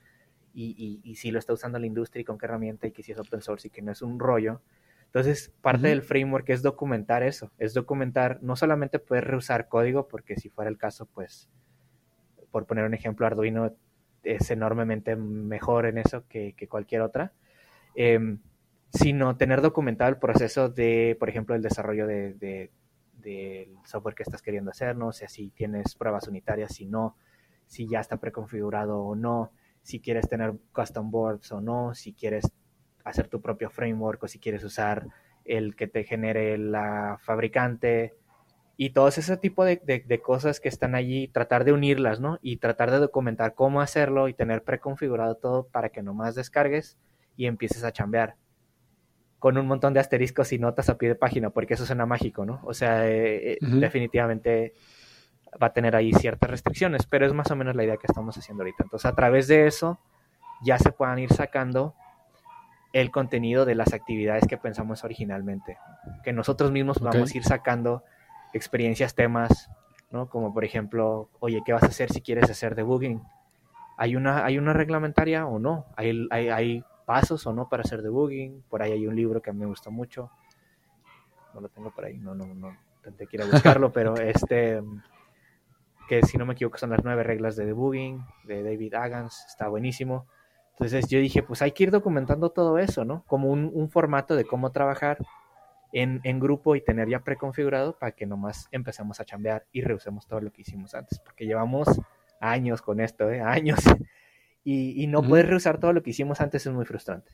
Y, 0.55 1.15
si 1.17 1.31
lo 1.31 1.39
está 1.39 1.53
usando 1.53 1.79
la 1.79 1.87
industria 1.87 2.23
y 2.23 2.25
con 2.25 2.39
qué 2.39 2.47
herramienta 2.47 2.87
y 2.87 2.93
que 2.93 3.03
si 3.03 3.13
es 3.13 3.19
open 3.19 3.43
source 3.43 3.69
y 3.69 3.71
que 3.71 3.83
no 3.83 3.93
es 3.93 4.03
un 4.03 4.19
rollo. 4.19 4.63
Entonces, 5.07 5.53
parte 5.61 5.89
del 5.89 6.03
framework 6.03 6.49
es 6.51 6.63
documentar 6.63 7.23
eso, 7.23 7.53
es 7.59 7.75
documentar, 7.75 8.39
no 8.43 8.57
solamente 8.57 8.99
poder 8.99 9.25
reusar 9.25 9.69
código, 9.69 10.09
porque 10.09 10.37
si 10.37 10.49
fuera 10.49 10.69
el 10.71 10.79
caso, 10.79 11.07
pues, 11.07 11.49
por 12.51 12.67
poner 12.67 12.85
un 12.85 12.95
ejemplo, 12.95 13.27
Arduino 13.27 13.75
es 14.25 14.51
enormemente 14.51 15.15
mejor 15.17 15.87
en 15.87 15.99
eso 15.99 16.27
que, 16.29 16.55
cualquier 16.69 17.03
otra, 17.03 17.33
em, 17.95 18.41
sino 18.91 19.37
tener 19.37 19.61
documentado 19.61 20.11
el 20.11 20.19
proceso 20.19 20.69
de, 20.69 21.17
por 21.19 21.29
ejemplo, 21.29 21.55
el 21.55 21.63
desarrollo 21.63 22.07
de, 22.07 22.71
del 23.13 23.77
software 23.85 24.15
que 24.15 24.23
estás 24.25 24.43
queriendo 24.43 24.71
hacer, 24.71 24.97
no 24.97 25.13
sé 25.13 25.29
si 25.29 25.51
tienes 25.51 25.95
pruebas 25.95 26.27
unitarias, 26.27 26.75
si 26.75 26.87
no, 26.87 27.17
si 27.67 27.89
ya 27.89 28.01
está 28.01 28.19
preconfigurado 28.19 29.01
o 29.01 29.15
no, 29.15 29.53
si 29.85 30.00
quieres 30.00 30.29
tener 30.29 30.55
custom 30.73 31.11
boards 31.11 31.53
o 31.53 31.61
no, 31.61 31.95
si 31.95 32.14
quieres 32.14 32.50
hacer 33.05 33.29
tu 33.29 33.41
propio 33.41 33.71
framework 33.71 34.25
o 34.25 34.29
si 34.29 34.38
quieres 34.38 34.64
usar 34.64 35.07
el 35.45 35.76
que 35.76 35.87
te 35.87 36.05
genere 36.05 36.57
la 36.57 37.19
fabricante 37.21 38.14
y 38.79 38.91
todo 38.91 39.09
ese 39.09 39.37
tipo 39.37 39.64
de, 39.64 40.21
cosas 40.23 40.59
que 40.59 40.71
están 40.71 40.95
allí, 40.95 41.29
tratar 41.29 41.64
de 41.64 41.73
unirlas, 41.73 42.19
¿no? 42.19 42.38
Y 42.43 42.57
tratar 42.57 42.91
de 42.91 42.99
documentar 42.99 43.55
cómo 43.55 43.83
hacerlo 43.83 44.26
y 44.26 44.35
tener 44.35 44.64
preconfigurado 44.64 45.37
todo 45.37 45.69
para 45.69 45.91
que 45.91 46.03
nomás 46.03 46.35
descargues 46.35 46.97
y 47.37 47.47
empieces 47.47 47.85
a 47.85 47.93
chambear 47.93 48.37
con 49.38 49.59
un 49.59 49.67
montón 49.67 49.93
de 49.93 50.00
asteriscos 50.00 50.53
y 50.55 50.59
notas 50.59 50.88
a 50.88 50.97
pie 50.97 51.11
de 51.11 51.14
página, 51.14 51.50
porque 51.50 51.75
eso 51.75 51.85
suena 51.85 52.07
mágico, 52.07 52.47
¿no? 52.47 52.62
O 52.64 52.73
sea, 52.73 53.07
eh, 53.07 53.53
eh, 53.53 53.59
definitivamente 53.61 54.73
va 55.63 55.69
a 55.69 55.73
tener 55.73 55.97
ahí 55.97 56.13
ciertas 56.13 56.51
restricciones, 56.51 57.07
pero 57.07 57.27
es 57.27 57.33
más 57.33 57.51
o 57.51 57.57
menos 57.57 57.77
la 57.77 57.85
idea 57.85 57.97
que 57.97 58.07
estamos 58.07 58.37
haciendo 58.37 58.63
ahorita. 58.63 58.85
Entonces, 58.85 59.07
a 59.07 59.15
través 59.15 59.49
de 59.49 59.67
eso 59.67 59.99
ya 60.63 60.79
se 60.79 60.93
puedan 60.93 61.19
ir 61.19 61.33
sacando 61.33 61.95
el 62.93 63.11
contenido 63.11 63.65
de 63.65 63.75
las 63.75 63.93
actividades 63.93 64.47
que 64.47 64.57
pensamos 64.57 65.05
originalmente, 65.05 65.79
que 66.23 66.33
nosotros 66.33 66.71
mismos 66.71 67.01
vamos 67.01 67.33
a 67.33 67.37
ir 67.37 67.45
sacando 67.45 68.05
experiencias, 68.53 69.15
temas, 69.15 69.69
¿no? 70.11 70.29
Como 70.29 70.55
por 70.55 70.65
ejemplo, 70.65 71.29
oye, 71.41 71.63
¿qué 71.67 71.73
vas 71.73 71.83
a 71.83 71.87
hacer 71.87 72.13
si 72.13 72.21
quieres 72.21 72.49
hacer 72.51 72.77
debugging? 72.77 73.21
¿Hay 73.97 74.15
una, 74.15 74.45
hay 74.45 74.59
una 74.59 74.73
reglamentaria 74.73 75.47
o 75.47 75.59
no? 75.59 75.87
¿Hay, 75.97 76.29
hay, 76.31 76.49
hay 76.49 76.85
pasos 77.05 77.47
o 77.47 77.53
no 77.53 77.69
para 77.69 77.83
hacer 77.83 78.03
debugging. 78.03 78.65
Por 78.69 78.83
ahí 78.83 78.93
hay 78.93 79.07
un 79.07 79.17
libro 79.17 79.41
que 79.41 79.51
a 79.51 79.53
mí 79.53 79.61
me 79.61 79.67
gusta 79.67 79.91
mucho. 79.91 80.31
No 81.53 81.61
lo 81.61 81.69
tengo 81.69 81.91
por 81.91 82.05
ahí, 82.05 82.19
no, 82.19 82.35
no, 82.35 82.47
no 82.47 82.77
intenté 82.97 83.27
que 83.27 83.45
buscarlo, 83.45 83.93
pero 83.93 84.17
este, 84.17 84.83
que 86.09 86.23
si 86.23 86.39
no 86.39 86.47
me 86.47 86.55
equivoco 86.55 86.79
son 86.79 86.91
las 86.91 87.05
nueve 87.05 87.23
reglas 87.23 87.57
de 87.57 87.67
debugging 87.67 88.25
de 88.45 88.63
David 88.63 88.95
Agans, 88.95 89.45
está 89.49 89.69
buenísimo. 89.69 90.27
Entonces 90.73 91.09
yo 91.09 91.19
dije, 91.19 91.43
pues 91.43 91.63
hay 91.63 91.73
que 91.73 91.85
ir 91.85 91.91
documentando 91.91 92.51
todo 92.51 92.79
eso, 92.79 93.05
¿no? 93.05 93.25
Como 93.27 93.51
un, 93.51 93.71
un 93.73 93.91
formato 93.91 94.35
de 94.35 94.45
cómo 94.45 94.73
trabajar 94.73 95.19
en, 95.93 96.21
en, 96.25 96.41
grupo 96.41 96.75
y 96.75 96.81
tener 96.81 97.09
ya 97.09 97.21
preconfigurado 97.21 97.97
para 97.97 98.13
que 98.13 98.27
nomás 98.27 98.69
empecemos 98.73 99.21
a 99.21 99.25
chambear 99.25 99.67
y 99.71 99.83
reusemos 99.83 100.27
todo 100.27 100.41
lo 100.41 100.53
que 100.53 100.63
hicimos 100.63 100.95
antes, 100.95 101.21
porque 101.21 101.47
llevamos 101.47 101.89
años 102.41 102.83
con 102.83 103.01
esto, 103.01 103.31
¿eh? 103.31 103.41
Años 103.41 103.79
y, 104.65 105.07
no 105.07 105.23
poder 105.23 105.47
reusar 105.47 105.79
todo 105.79 105.93
lo 105.93 106.03
que 106.03 106.11
hicimos 106.11 106.41
antes 106.41 106.67
es 106.67 106.73
muy 106.73 106.85
frustrante. 106.85 107.33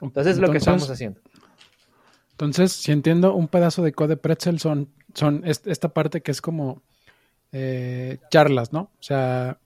Entonces, 0.00 0.34
es 0.34 0.40
lo 0.40 0.50
que 0.50 0.58
estamos 0.58 0.88
haciendo. 0.90 1.20
Entonces, 2.32 2.72
si 2.72 2.92
entiendo, 2.92 3.34
un 3.34 3.48
pedazo 3.48 3.82
de 3.82 3.92
code 3.92 4.16
pretzel 4.16 4.58
son, 4.58 4.88
son 5.14 5.42
esta 5.44 5.90
parte 5.90 6.22
que 6.22 6.30
es 6.30 6.40
como 6.40 6.82
eh, 7.52 8.18
charlas, 8.30 8.72
¿no? 8.72 8.80
O 8.80 9.02
sea, 9.02 9.58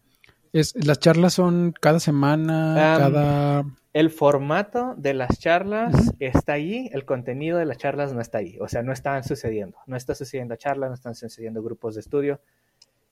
es, 0.53 0.75
las 0.85 0.99
charlas 0.99 1.35
son 1.35 1.73
cada 1.81 2.01
semana, 2.01 2.75
cada... 2.99 3.65
El 3.97 4.11
formato 4.11 4.95
de 4.99 5.15
las 5.15 5.39
charlas 5.39 6.13
está 6.19 6.53
ahí, 6.53 6.91
el 6.93 7.07
contenido 7.07 7.57
de 7.57 7.65
las 7.65 7.79
charlas 7.79 8.13
no 8.13 8.21
está 8.21 8.37
ahí. 8.37 8.59
O 8.61 8.69
sea, 8.69 8.83
no 8.83 8.93
están 8.93 9.25
sucediendo. 9.25 9.79
No 9.87 9.97
está 9.97 10.15
sucediendo 10.15 10.55
charlas, 10.57 10.91
no 10.91 10.95
están 10.95 11.15
sucediendo 11.15 11.63
grupos 11.63 11.95
de 11.95 12.03
estudio. 12.03 12.43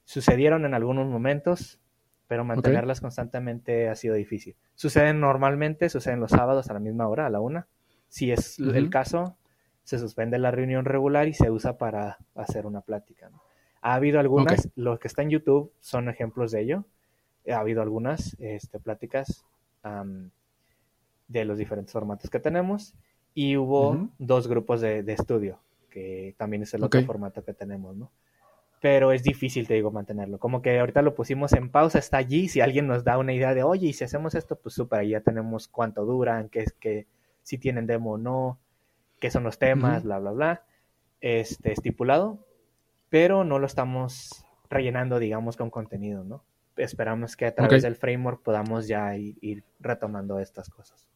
Sucedieron 0.04 0.66
en 0.66 0.74
algunos 0.74 1.06
momentos, 1.06 1.80
pero 2.26 2.44
mantenerlas 2.44 3.00
constantemente 3.00 3.88
ha 3.88 3.94
sido 3.94 4.14
difícil. 4.14 4.56
Suceden 4.74 5.20
normalmente, 5.20 5.88
suceden 5.88 6.20
los 6.20 6.32
sábados 6.32 6.68
a 6.68 6.74
la 6.74 6.80
misma 6.80 7.08
hora, 7.08 7.24
a 7.24 7.30
la 7.30 7.40
una. 7.40 7.66
Si 8.08 8.30
es 8.30 8.58
el 8.58 8.90
caso, 8.90 9.38
se 9.84 9.98
suspende 9.98 10.38
la 10.38 10.50
reunión 10.50 10.84
regular 10.84 11.28
y 11.28 11.32
se 11.32 11.50
usa 11.50 11.78
para 11.78 12.18
hacer 12.34 12.66
una 12.66 12.82
plática. 12.82 13.30
Ha 13.84 13.96
habido 13.96 14.18
algunas, 14.18 14.70
los 14.76 14.98
que 14.98 15.08
están 15.08 15.26
en 15.26 15.32
YouTube 15.32 15.70
son 15.78 16.08
ejemplos 16.08 16.52
de 16.52 16.62
ello. 16.62 16.84
Ha 17.46 17.58
habido 17.58 17.82
algunas 17.82 18.34
este, 18.40 18.80
pláticas 18.80 19.44
de 21.28 21.44
los 21.44 21.58
diferentes 21.58 21.92
formatos 21.92 22.30
que 22.30 22.40
tenemos. 22.40 22.94
Y 23.34 23.58
hubo 23.58 24.08
dos 24.18 24.48
grupos 24.48 24.80
de, 24.80 25.04
estudio, 25.08 25.58
que 25.90 26.34
también 26.38 26.62
es 26.62 26.72
el 26.72 26.82
otro 26.82 27.04
formato 27.04 27.44
que 27.44 27.52
tenemos, 27.52 27.94
¿no? 27.94 28.10
pero 28.80 29.12
es 29.12 29.22
difícil, 29.22 29.66
te 29.66 29.74
digo, 29.74 29.90
mantenerlo. 29.90 30.38
Como 30.38 30.62
que 30.62 30.78
ahorita 30.78 31.02
lo 31.02 31.14
pusimos 31.14 31.52
en 31.54 31.70
pausa, 31.70 31.98
está 31.98 32.18
allí, 32.18 32.48
si 32.48 32.60
alguien 32.60 32.86
nos 32.86 33.04
da 33.04 33.16
una 33.18 33.32
idea 33.32 33.54
de, 33.54 33.62
oye, 33.62 33.88
y 33.88 33.92
si 33.94 34.04
hacemos 34.04 34.34
esto, 34.34 34.56
pues 34.56 34.74
súper, 34.74 35.00
ahí 35.00 35.08
ya 35.10 35.20
tenemos 35.20 35.68
cuánto 35.68 36.04
duran, 36.06 36.48
qué 36.50 36.60
es 36.60 36.72
que 36.74 37.06
si 37.42 37.58
tienen 37.58 37.86
demo 37.86 38.12
o 38.12 38.18
no, 38.18 38.58
qué 39.20 39.30
son 39.30 39.42
los 39.42 39.58
temas, 39.58 40.04
bla, 40.04 40.18
bla, 40.18 40.32
bla, 40.32 40.64
este, 41.22 41.72
estipulado, 41.72 42.44
pero 43.14 43.44
no 43.44 43.60
lo 43.60 43.66
estamos 43.66 44.44
rellenando, 44.68 45.20
digamos, 45.20 45.56
con 45.56 45.70
contenido, 45.70 46.24
¿no? 46.24 46.42
Esperamos 46.76 47.36
que 47.36 47.46
a 47.46 47.54
través 47.54 47.84
del 47.84 47.94
framework 47.94 48.42
podamos 48.42 48.88
ya 48.88 49.16
ir, 49.16 49.62
retomando 49.78 50.40
estas 50.40 50.68
cosas. 50.68 51.06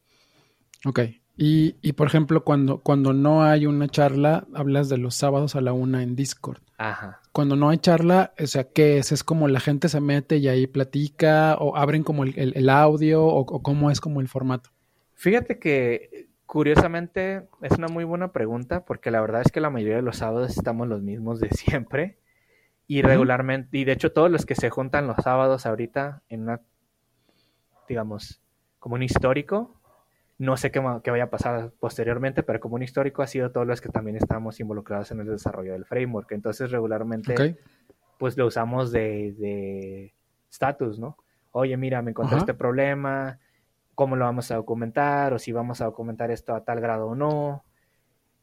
Ok. 0.87 1.01
Y, 1.37 1.75
y, 1.83 1.95
por 1.95 2.07
ejemplo, 2.07 2.45
cuando, 2.45 2.79
cuando 2.79 3.13
no 3.13 3.43
hay 3.43 3.67
una 3.67 3.89
charla, 3.89 4.47
hablas 4.55 4.89
de 4.89 4.99
los 4.99 5.17
sábados 5.17 5.57
a 5.57 5.61
la 5.61 5.73
una 5.73 6.05
en 6.05 6.15
Discord. 6.15 6.61
Ajá. 6.77 7.21
Cuando 7.33 7.57
no 7.57 7.69
hay 7.69 7.79
charla, 7.79 8.33
o 8.39 8.47
sea, 8.47 8.63
¿qué 8.63 8.99
es? 8.99 9.11
¿Es 9.11 9.25
como 9.25 9.49
la 9.49 9.59
gente 9.59 9.89
se 9.89 10.01
mete 10.01 10.37
y 10.37 10.47
ahí 10.47 10.69
platica? 10.69 11.57
¿O 11.59 11.77
abren 11.77 12.05
como 12.05 12.23
el, 12.23 12.69
audio? 12.69 13.27
O, 13.27 13.45
cómo 13.45 13.91
es 13.91 14.01
como 14.01 14.21
el 14.21 14.29
formato? 14.29 14.71
Fíjate 15.15 15.59
que 15.59 16.29
curiosamente 16.49 17.47
es 17.61 17.73
una 17.73 17.89
muy 17.89 18.05
buena 18.05 18.33
pregunta 18.33 18.87
porque 18.87 19.11
la 19.11 19.21
verdad 19.21 19.43
es 19.45 19.53
que 19.53 19.61
la 19.61 19.69
mayoría 19.69 19.97
de 19.97 20.03
los 20.03 20.17
sábados 20.17 20.57
estamos 20.57 20.89
los 20.89 21.03
mismos 21.03 21.41
de 21.41 21.51
siempre. 21.51 22.19
Y 22.87 23.03
regularmente, 23.03 23.77
y 23.77 23.85
de 23.85 23.93
hecho 23.93 24.13
todos 24.13 24.31
los 24.31 24.47
que 24.47 24.55
se 24.55 24.71
juntan 24.71 25.07
los 25.07 25.17
sábados 25.23 25.67
ahorita 25.67 26.23
en 26.31 26.45
una, 26.45 26.63
digamos, 27.87 28.41
como 28.79 28.95
un 28.95 29.03
histórico, 29.03 29.79
no 30.39 30.57
sé 30.57 30.71
qué, 30.71 30.81
vaya 30.81 31.25
a 31.25 31.31
pasar 31.31 31.73
posteriormente, 31.79 32.43
pero 32.43 32.61
como 32.61 32.77
un 32.77 32.83
histórico 32.83 33.21
ha 33.21 33.27
sido 33.27 33.51
todos 33.51 33.67
los 33.67 33.83
que 33.83 33.91
también 33.91 34.17
estamos 34.17 34.59
involucrados 34.59 35.11
en 35.11 35.21
el 35.21 35.27
desarrollo 35.27 35.73
del 35.73 35.85
framework. 35.85 36.33
Entonces, 36.33 36.71
regularmente, 36.71 37.59
pues 38.17 38.39
lo 38.39 38.47
usamos 38.47 38.91
de 38.91 40.15
status, 40.51 40.99
¿no? 40.99 41.19
Oye, 41.51 41.77
mira, 41.77 42.01
me 42.01 42.13
encontré 42.13 42.39
este 42.39 42.55
problema, 42.55 43.39
¿cómo 43.99 44.15
lo 44.15 44.27
vamos 44.27 44.49
a 44.53 44.55
documentar? 44.55 45.33
O 45.35 45.41
si 45.41 45.51
vamos 45.51 45.81
a 45.81 45.87
documentar 45.87 46.31
esto 46.31 46.55
a 46.55 46.63
tal 46.63 46.81
grado 46.81 47.09
o 47.09 47.15
no. 47.17 47.65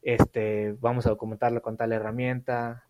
Este, 0.02 0.76
vamos 0.80 1.06
a 1.06 1.08
documentarlo 1.08 1.62
con 1.62 1.78
tal 1.78 1.94
herramienta 1.94 2.84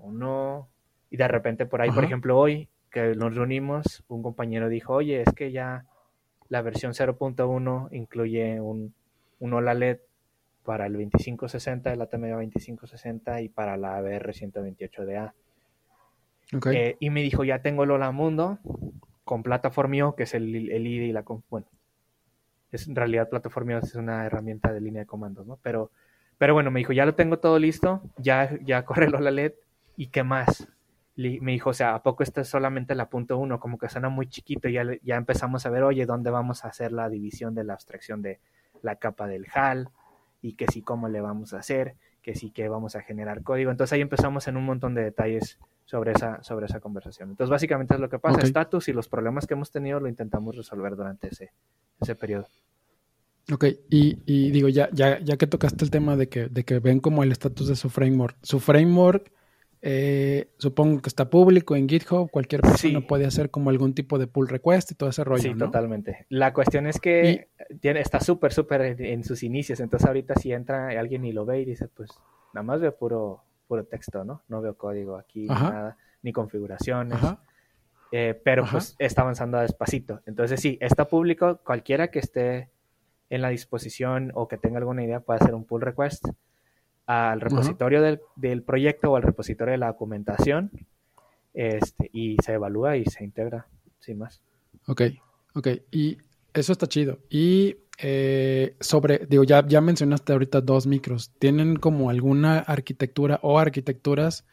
o 0.00 0.12
no. 0.12 0.68
Y 1.10 1.16
de 1.16 1.26
repente 1.26 1.66
por 1.66 1.82
ahí, 1.82 1.90
por 1.90 2.04
ejemplo, 2.04 2.38
hoy 2.38 2.68
que 2.92 3.16
nos 3.16 3.34
reunimos, 3.34 4.04
un 4.06 4.22
compañero 4.22 4.68
dijo, 4.68 4.92
oye, 4.92 5.22
es 5.22 5.34
que 5.34 5.50
ya 5.50 5.86
la 6.48 6.62
versión 6.62 6.92
0.1 6.92 7.88
incluye 7.90 8.60
un, 8.60 8.94
un 9.40 9.52
OLED 9.52 9.98
para 10.62 10.86
el 10.86 10.92
2560, 10.92 11.92
el 11.92 12.00
ATmega 12.00 12.36
2560 12.36 13.40
y 13.40 13.48
para 13.48 13.76
la 13.76 13.96
ABR 13.96 14.32
128DA. 14.32 15.32
Okay. 16.58 16.76
Eh, 16.76 16.96
y 17.00 17.10
me 17.10 17.22
dijo, 17.22 17.42
ya 17.42 17.60
tengo 17.60 17.82
el 17.82 17.90
Ola 17.90 18.12
Mundo 18.12 18.60
con 19.24 19.42
Plataformio, 19.42 20.14
que 20.14 20.22
es 20.22 20.34
el, 20.34 20.70
el 20.70 20.86
IDE 20.86 21.06
y 21.06 21.12
la... 21.12 21.24
Bueno, 21.50 21.66
es, 22.76 22.88
en 22.88 22.96
realidad 22.96 23.28
Plataformio 23.28 23.78
es 23.78 23.94
una 23.94 24.24
herramienta 24.24 24.72
de 24.72 24.80
línea 24.80 25.02
de 25.02 25.06
comandos, 25.06 25.46
¿no? 25.46 25.58
Pero, 25.62 25.90
pero 26.38 26.54
bueno, 26.54 26.70
me 26.70 26.80
dijo, 26.80 26.92
ya 26.92 27.06
lo 27.06 27.14
tengo 27.14 27.38
todo 27.38 27.58
listo, 27.58 28.02
ya, 28.16 28.50
ya 28.62 28.84
corre 28.86 29.06
el 29.06 29.14
OLED 29.14 29.52
y 29.96 30.08
qué 30.08 30.22
más 30.22 30.68
me 31.16 31.52
dijo, 31.52 31.70
o 31.70 31.74
sea, 31.74 31.94
¿a 31.94 32.02
poco 32.02 32.22
esta 32.22 32.40
es 32.40 32.48
solamente 32.48 32.94
la 32.94 33.08
punto 33.08 33.38
uno? 33.38 33.60
Como 33.60 33.78
que 33.78 33.88
suena 33.88 34.08
muy 34.08 34.26
chiquito, 34.26 34.68
ya, 34.68 34.84
ya 35.02 35.16
empezamos 35.16 35.64
a 35.64 35.70
ver, 35.70 35.84
oye, 35.84 36.06
¿dónde 36.06 36.30
vamos 36.30 36.64
a 36.64 36.68
hacer 36.68 36.92
la 36.92 37.08
división 37.08 37.54
de 37.54 37.64
la 37.64 37.74
abstracción 37.74 38.20
de 38.20 38.40
la 38.82 38.96
capa 38.96 39.26
del 39.28 39.46
HAL? 39.52 39.90
Y 40.42 40.54
que 40.54 40.66
sí, 40.66 40.82
cómo 40.82 41.08
le 41.08 41.20
vamos 41.20 41.54
a 41.54 41.58
hacer, 41.58 41.94
que 42.20 42.34
sí, 42.34 42.50
que 42.50 42.68
vamos 42.68 42.96
a 42.96 43.02
generar 43.02 43.42
código. 43.42 43.70
Entonces 43.70 43.92
ahí 43.92 44.00
empezamos 44.00 44.48
en 44.48 44.56
un 44.56 44.64
montón 44.64 44.94
de 44.94 45.04
detalles 45.04 45.58
sobre 45.84 46.12
esa, 46.12 46.42
sobre 46.42 46.66
esa 46.66 46.80
conversación. 46.80 47.30
Entonces 47.30 47.50
básicamente 47.50 47.94
es 47.94 48.00
lo 48.00 48.08
que 48.08 48.18
pasa, 48.18 48.40
estatus 48.40 48.88
y 48.88 48.92
los 48.92 49.08
problemas 49.08 49.46
que 49.46 49.54
hemos 49.54 49.70
tenido 49.70 50.00
lo 50.00 50.08
intentamos 50.08 50.56
resolver 50.56 50.96
durante 50.96 51.28
ese, 51.28 51.52
ese 52.00 52.14
periodo. 52.14 52.46
Ok, 53.52 53.64
y, 53.90 54.18
y 54.24 54.50
digo, 54.50 54.68
ya, 54.68 54.88
ya, 54.92 55.18
ya 55.20 55.36
que 55.36 55.46
tocaste 55.46 55.84
el 55.84 55.90
tema 55.90 56.16
de 56.16 56.28
que, 56.28 56.48
de 56.48 56.64
que 56.64 56.78
ven 56.78 57.00
como 57.00 57.22
el 57.22 57.32
estatus 57.32 57.68
de 57.68 57.76
su 57.76 57.90
framework, 57.90 58.36
su 58.42 58.58
framework 58.58 59.30
eh, 59.86 60.48
supongo 60.56 61.02
que 61.02 61.10
está 61.10 61.28
público 61.28 61.76
en 61.76 61.86
GitHub, 61.86 62.30
cualquier 62.30 62.62
persona 62.62 63.02
puede 63.06 63.26
hacer 63.26 63.50
como 63.50 63.68
algún 63.68 63.92
tipo 63.92 64.18
de 64.18 64.26
pull 64.26 64.48
request 64.48 64.92
y 64.92 64.94
todo 64.94 65.10
ese 65.10 65.24
rollo. 65.24 65.42
Sí, 65.42 65.54
totalmente. 65.54 66.24
La 66.30 66.54
cuestión 66.54 66.86
es 66.86 66.98
que 66.98 67.50
tiene, 67.82 68.00
está 68.00 68.18
súper, 68.18 68.54
súper 68.54 68.98
en, 68.98 69.22
sus 69.24 69.42
inicios. 69.42 69.80
Entonces, 69.80 70.08
ahorita 70.08 70.36
si 70.36 70.54
entra 70.54 70.88
alguien 70.98 71.26
y 71.26 71.32
lo 71.32 71.44
ve 71.44 71.60
y 71.60 71.66
dice, 71.66 71.88
pues 71.88 72.08
nada 72.54 72.62
más 72.62 72.80
veo 72.80 72.96
puro, 72.96 73.42
puro 73.68 73.84
texto, 73.84 74.24
¿no? 74.24 74.42
No 74.48 74.62
veo 74.62 74.74
código 74.74 75.18
aquí, 75.18 75.44
nada, 75.44 75.98
ni 76.22 76.32
configuraciones. 76.32 77.18
Eh, 78.10 78.40
pero 78.42 78.64
pues 78.64 78.96
está 78.98 79.20
avanzando 79.20 79.58
despacito. 79.58 80.22
Entonces, 80.24 80.60
sí, 80.60 80.78
está 80.80 81.08
público. 81.08 81.60
Cualquiera 81.62 82.08
que 82.08 82.20
esté 82.20 82.70
en 83.34 83.42
la 83.42 83.48
disposición 83.48 84.30
o 84.34 84.46
que 84.46 84.56
tenga 84.56 84.78
alguna 84.78 85.04
idea 85.04 85.20
puede 85.20 85.40
hacer 85.40 85.54
un 85.54 85.64
pull 85.64 85.80
request 85.80 86.24
al 87.06 87.40
repositorio 87.40 88.00
del, 88.00 88.62
proyecto 88.62 89.10
o 89.10 89.16
al 89.16 89.22
repositorio 89.22 89.72
de 89.72 89.78
la 89.78 89.88
documentación 89.88 90.70
este, 91.52 92.10
y 92.12 92.36
se 92.42 92.52
evalúa 92.52 92.96
y 92.96 93.04
se 93.04 93.24
integra, 93.24 93.66
sin 93.98 94.18
más. 94.18 94.40
Ok, 94.86 95.02
ok. 95.54 95.68
Y 95.90 96.16
eso 96.54 96.72
está 96.72 96.86
chido. 96.86 97.18
Y 97.28 97.76
eh, 97.98 98.76
sobre, 98.80 99.26
digo, 99.26 99.42
ya, 99.44 99.66
ya 99.66 99.80
mencionaste 99.80 100.32
ahorita 100.32 100.60
dos 100.60 100.86
micros, 100.86 101.32
¿tienen 101.38 101.76
como 101.76 102.10
alguna 102.10 102.60
arquitectura 102.60 103.40
o 103.42 103.58
arquitecturas 103.58 104.46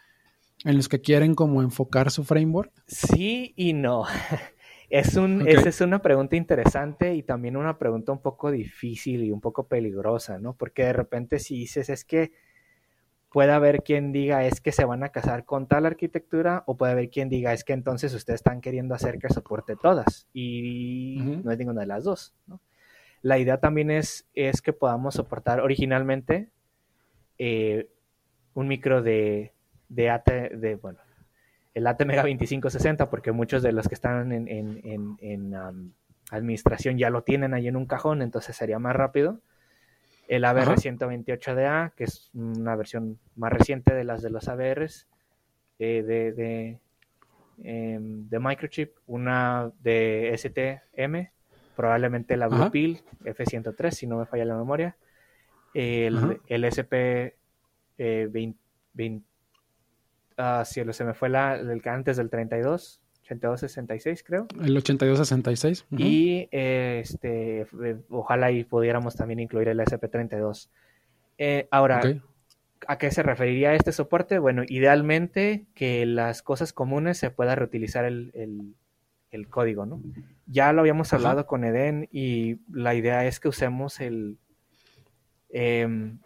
en 0.66 0.76
los 0.76 0.90
que 0.90 1.02
quieren 1.02 1.36
como 1.36 1.62
enfocar 1.62 2.12
su 2.12 2.24
framework? 2.24 2.72
Sí 2.88 3.54
y 3.56 3.74
no. 3.74 4.06
Es 4.92 5.16
un, 5.16 5.48
Esa 5.48 5.70
es 5.70 5.80
una 5.80 6.02
pregunta 6.02 6.36
interesante 6.36 7.16
y 7.16 7.24
también 7.24 7.56
una 7.56 7.78
pregunta 7.78 8.12
un 8.12 8.22
poco 8.22 8.52
difícil 8.52 9.24
y 9.24 9.32
un 9.32 9.40
poco 9.40 9.68
peligrosa, 9.68 10.38
¿no? 10.38 10.54
Porque 10.54 10.84
de 10.84 10.92
repente 10.92 11.40
si 11.40 11.56
dices 11.56 11.90
es 11.90 12.04
que 12.04 12.34
puede 13.30 13.54
haber 13.54 13.84
quien 13.84 14.12
diga 14.12 14.46
es 14.46 14.60
que 14.60 14.74
se 14.74 14.84
van 14.84 15.04
a 15.06 15.10
casar 15.10 15.46
con 15.46 15.68
tal 15.68 15.86
arquitectura 15.86 16.64
o 16.68 16.76
puede 16.76 16.92
haber 16.92 17.10
quien 17.10 17.30
diga 17.30 17.54
es 17.54 17.64
que 17.64 17.72
entonces 17.72 18.14
ustedes 18.14 18.42
están 18.42 18.60
queriendo 18.60 18.94
hacer 18.94 19.18
que 19.18 19.30
soporte 19.30 19.78
todas 19.78 20.28
y 20.34 21.20
no 21.42 21.52
es 21.52 21.58
ninguna 21.58 21.82
de 21.82 21.88
las 21.88 22.04
dos, 22.04 22.34
¿no? 22.46 22.60
La 23.22 23.38
idea 23.38 23.60
también 23.60 23.92
es, 23.92 24.28
es 24.34 24.62
que 24.62 24.74
podamos 24.74 25.14
soportar 25.14 25.62
originalmente 25.62 26.50
eh, 27.38 27.88
un 28.56 28.68
micro 28.68 29.02
de, 29.02 29.54
de 29.88 30.10
AT, 30.10 30.26
de, 30.26 30.76
bueno, 30.76 31.00
el 31.74 31.88
ATmega 31.88 32.24
2560, 32.24 33.10
porque 33.10 33.32
muchos 33.32 33.64
de 33.64 33.72
los 33.72 33.88
que 33.88 33.96
están 33.96 34.32
en, 34.32 34.48
en, 34.48 35.18
en, 35.22 35.56
um, 35.56 35.92
administración 36.30 36.98
ya 36.98 37.10
lo 37.10 37.24
tienen 37.24 37.54
ahí 37.54 37.68
en 37.68 37.76
un 37.76 37.86
cajón, 37.86 38.22
entonces 38.22 38.56
sería 38.56 38.80
más 38.80 38.96
rápido. 38.96 39.40
El 40.28 40.46
ABR 40.46 40.76
128DA, 40.76 41.94
que 41.94 42.06
es 42.06 42.30
una 42.34 42.76
versión 42.76 43.20
más 43.36 43.52
reciente 43.52 43.94
de 43.94 44.06
las 44.06 44.22
de 44.22 44.30
los 44.30 44.48
ABRs 44.48 45.08
eh, 45.80 46.04
de, 46.04 46.32
de, 46.32 46.80
em, 47.64 48.30
de, 48.30 48.40
Microchip, 48.40 48.96
una 49.08 49.72
de 49.82 50.32
STM, 50.38 51.32
probablemente 51.76 52.38
la 52.38 52.48
Blue 52.48 52.72
Pill 52.72 53.02
F103, 53.24 53.92
si 53.92 54.08
no 54.08 54.18
me 54.18 54.26
falla 54.26 54.46
la 54.46 54.56
memoria, 54.56 54.96
el, 55.74 56.40
el 56.48 56.64
SP 56.64 57.36
20, 57.98 58.58
20 58.94 59.31
Ah, 60.44 60.64
sí, 60.66 60.82
se 60.92 61.04
me 61.04 61.14
fue 61.14 61.30
la, 61.30 61.54
el 61.56 61.84
que 61.84 61.90
antes 61.90 62.18
del 62.18 62.32
32, 62.32 63.00
8266 63.26 64.24
creo. 64.24 64.48
El 64.60 64.76
8266. 64.76 65.86
Y 65.98 66.50
este, 66.52 67.68
ojalá 68.10 68.52
y 68.52 68.64
pudiéramos 68.64 69.16
también 69.16 69.40
incluir 69.40 69.68
el 69.68 69.80
SP32. 69.80 70.70
Eh, 71.38 71.68
ahora, 71.70 72.02
¿a 72.88 72.98
qué 72.98 73.12
se 73.12 73.22
referiría 73.22 73.76
este 73.76 73.92
soporte? 73.92 74.40
Bueno, 74.40 74.64
idealmente 74.68 75.68
que 75.76 76.08
las 76.08 76.42
cosas 76.42 76.74
comunes 76.74 77.20
se 77.20 77.30
pueda 77.30 77.54
reutilizar 77.54 78.06
el, 78.06 78.76
código, 79.50 79.86
¿no? 79.86 80.02
Ya 80.48 80.74
lo 80.74 80.82
habíamos 80.82 81.14
hablado 81.14 81.46
con 81.46 81.64
Eden 81.64 82.10
y 82.12 82.58
la 82.72 82.96
idea 82.96 83.28
es 83.28 83.40
que 83.40 83.48
usemos 83.48 84.00
el... 84.00 84.40
Em, 85.50 86.18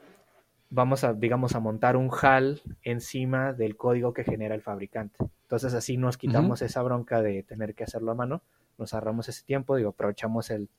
vamos 0.70 1.04
a, 1.04 1.14
digamos, 1.14 1.56
a 1.56 1.60
montar 1.60 1.98
un 1.98 2.10
HAL 2.10 2.62
encima 2.84 3.54
del 3.54 3.78
código 3.78 4.14
que 4.14 4.24
genera 4.24 4.56
el 4.56 4.62
fabricante. 4.62 5.18
Entonces 5.44 5.74
así 5.74 5.98
nos 5.98 6.18
quitamos 6.18 6.62
esa 6.62 6.82
bronca 6.82 7.22
de 7.22 7.44
tener 7.44 7.76
que 7.76 7.84
hacerlo 7.84 8.12
a 8.12 8.16
mano, 8.16 8.42
nos 8.78 8.94
ahorramos 8.94 9.30
ese 9.30 9.44
tiempo, 9.44 9.76
digo, 9.76 9.92
aprovechamos 9.92 10.50
el 10.50 10.70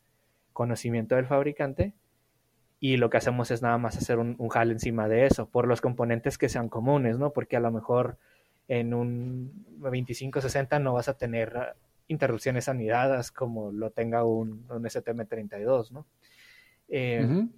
conocimiento 0.52 1.14
del 1.14 1.26
fabricante 1.26 1.94
y 2.80 2.96
lo 2.96 3.08
que 3.08 3.16
hacemos 3.16 3.50
es 3.50 3.62
nada 3.62 3.78
más 3.78 3.96
hacer 3.96 4.18
un, 4.18 4.34
un 4.38 4.50
HAL 4.52 4.72
encima 4.72 5.08
de 5.08 5.26
eso, 5.26 5.48
por 5.48 5.66
los 5.66 5.80
componentes 5.80 6.36
que 6.36 6.48
sean 6.48 6.68
comunes, 6.68 7.18
¿no? 7.18 7.32
Porque 7.32 7.56
a 7.56 7.60
lo 7.60 7.70
mejor 7.70 8.18
en 8.68 8.92
un 8.92 9.64
2560 9.78 10.78
no 10.80 10.92
vas 10.92 11.08
a 11.08 11.16
tener 11.16 11.76
interrupciones 12.08 12.68
anidadas 12.68 13.30
como 13.30 13.72
lo 13.72 13.90
tenga 13.90 14.24
un, 14.24 14.66
un 14.68 14.84
STM32, 14.84 15.90
¿no? 15.90 16.06
Eh, 16.88 17.48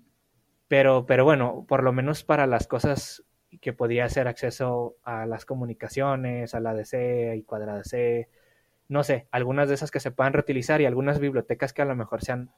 pero, 0.69 1.07
pero 1.07 1.25
bueno, 1.25 1.65
por 1.67 1.83
lo 1.83 1.93
menos 1.93 2.23
para 2.25 2.47
las 2.47 2.67
cosas 2.67 3.25
que 3.61 3.73
podía 3.73 4.05
hacer 4.05 4.29
acceso 4.29 4.97
a 5.03 5.27
las 5.27 5.47
comunicaciones, 5.47 6.55
a 6.55 6.61
la 6.61 6.75
DC 6.75 7.35
y 7.37 7.43
cuadrada 7.43 7.83
C, 7.85 8.29
no 8.89 9.03
sé, 9.03 9.27
algunas 9.31 9.69
de 9.69 9.75
esas 9.75 9.91
que 9.91 10.01
se 10.01 10.11
puedan 10.11 10.35
reutilizar 10.35 10.81
y 10.81 10.87
algunas 10.87 11.19
bibliotecas 11.19 11.73
que 11.73 11.83
a 11.83 11.87
lo 11.87 11.97
mejor 11.97 12.23
sean 12.23 12.51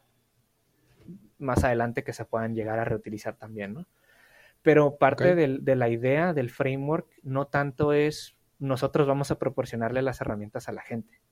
más 1.38 1.64
adelante 1.64 2.04
que 2.04 2.12
se 2.12 2.24
puedan 2.24 2.54
llegar 2.54 2.78
a 2.78 2.84
reutilizar 2.84 3.36
también, 3.36 3.74
¿no? 3.74 3.86
Pero 4.62 4.98
parte 4.98 5.34
de 5.34 5.76
la 5.76 5.88
idea 5.88 6.34
del 6.34 6.50
framework 6.50 7.08
no 7.22 7.46
tanto 7.46 7.94
es 7.94 8.36
nosotros 8.58 9.08
vamos 9.08 9.30
a 9.30 9.38
proporcionarle 9.38 10.02
las 10.02 10.20
herramientas 10.20 10.68
a 10.68 10.72
la 10.72 10.82
gente, 10.82 11.22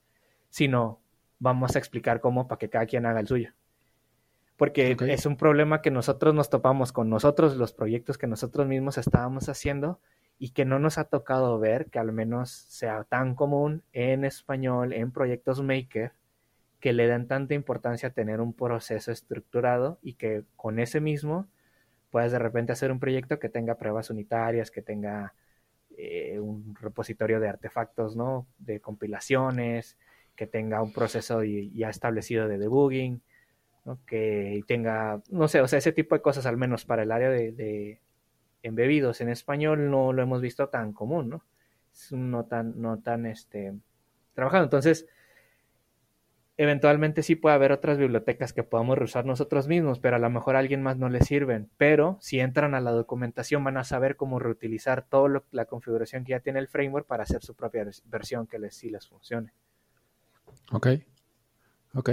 sino 0.48 1.02
vamos 1.38 1.76
a 1.76 1.78
explicar 1.78 2.20
cómo 2.20 2.48
para 2.48 2.58
que 2.58 2.70
cada 2.70 2.86
quien 2.86 3.04
haga 3.04 3.20
el 3.20 3.26
suyo 3.26 3.52
porque 4.58 4.96
es 5.00 5.24
un 5.24 5.36
problema 5.36 5.80
que 5.82 5.92
nosotros 5.92 6.34
nos 6.34 6.50
topamos 6.50 6.92
con 6.92 7.08
nosotros, 7.08 7.56
los 7.56 7.72
proyectos 7.72 8.18
que 8.18 8.26
nosotros 8.26 8.66
mismos 8.66 8.98
estábamos 8.98 9.48
haciendo 9.48 10.00
y 10.36 10.50
que 10.50 10.64
no 10.64 10.80
nos 10.80 10.98
ha 10.98 11.04
tocado 11.04 11.60
ver 11.60 11.86
que 11.86 12.00
al 12.00 12.10
menos 12.10 12.50
sea 12.50 13.04
tan 13.04 13.36
común 13.36 13.84
en 13.92 14.24
español, 14.24 14.92
en 14.92 15.12
proyectos 15.12 15.62
maker, 15.62 16.12
que 16.80 16.92
le 16.92 17.06
dan 17.06 17.28
tanta 17.28 17.54
importancia 17.54 18.08
a 18.08 18.12
tener 18.12 18.40
un 18.40 18.52
proceso 18.52 19.12
estructurado 19.12 20.00
y 20.02 20.14
que 20.14 20.42
con 20.56 20.80
ese 20.80 21.00
mismo 21.00 21.46
puedas 22.10 22.32
de 22.32 22.40
repente 22.40 22.72
hacer 22.72 22.90
un 22.90 22.98
proyecto 22.98 23.38
que 23.38 23.48
tenga 23.48 23.76
pruebas 23.76 24.10
unitarias, 24.10 24.72
que 24.72 24.82
tenga 24.82 25.34
eh, 25.96 26.40
un 26.40 26.74
repositorio 26.74 27.38
de 27.38 27.48
artefactos, 27.48 28.16
¿no? 28.16 28.48
De 28.58 28.80
compilaciones, 28.80 29.96
que 30.34 30.48
tenga 30.48 30.82
un 30.82 30.92
proceso 30.92 31.44
ya 31.44 31.90
establecido 31.90 32.48
de 32.48 32.58
debugging, 32.58 33.22
que 34.06 34.62
tenga, 34.66 35.22
no 35.30 35.48
sé, 35.48 35.60
o 35.60 35.68
sea, 35.68 35.78
ese 35.78 35.92
tipo 35.92 36.14
de 36.14 36.22
cosas, 36.22 36.46
al 36.46 36.56
menos 36.56 36.84
para 36.84 37.02
el 37.02 37.12
área 37.12 37.30
de, 37.30 38.00
embebidos 38.62 39.20
en 39.20 39.28
español, 39.28 39.90
no 39.90 40.12
lo 40.12 40.22
hemos 40.22 40.42
visto 40.42 40.68
tan 40.68 40.92
común, 40.92 41.30
¿no? 41.30 41.44
Es 41.92 42.12
no 42.12 42.44
tan, 42.44 42.80
no 42.80 42.98
tan, 42.98 43.26
este, 43.26 43.74
trabajado. 44.34 44.64
Entonces, 44.64 45.06
eventualmente 46.58 47.22
sí 47.22 47.36
puede 47.36 47.54
haber 47.54 47.72
otras 47.72 47.98
bibliotecas 47.98 48.52
que 48.52 48.64
podamos 48.64 48.98
usar 49.00 49.24
nosotros 49.24 49.68
mismos, 49.68 50.00
pero 50.00 50.16
a 50.16 50.18
lo 50.18 50.28
mejor 50.28 50.56
a 50.56 50.58
alguien 50.58 50.82
más 50.82 50.98
no 50.98 51.08
les 51.08 51.26
sirven. 51.26 51.70
Pero 51.78 52.18
si 52.20 52.40
entran 52.40 52.74
a 52.74 52.80
la 52.80 52.90
documentación 52.90 53.64
van 53.64 53.76
a 53.76 53.84
saber 53.84 54.16
cómo 54.16 54.38
reutilizar 54.38 55.06
toda 55.08 55.42
la 55.52 55.64
configuración 55.64 56.24
que 56.24 56.32
ya 56.32 56.40
tiene 56.40 56.58
el 56.58 56.68
framework 56.68 57.06
para 57.06 57.22
hacer 57.22 57.42
su 57.42 57.54
propia 57.54 57.86
versión 58.06 58.46
que 58.46 58.58
les, 58.58 58.74
sí 58.74 58.90
les 58.90 59.08
funcione. 59.08 59.52
Ok, 60.72 60.88
ok. 61.94 62.10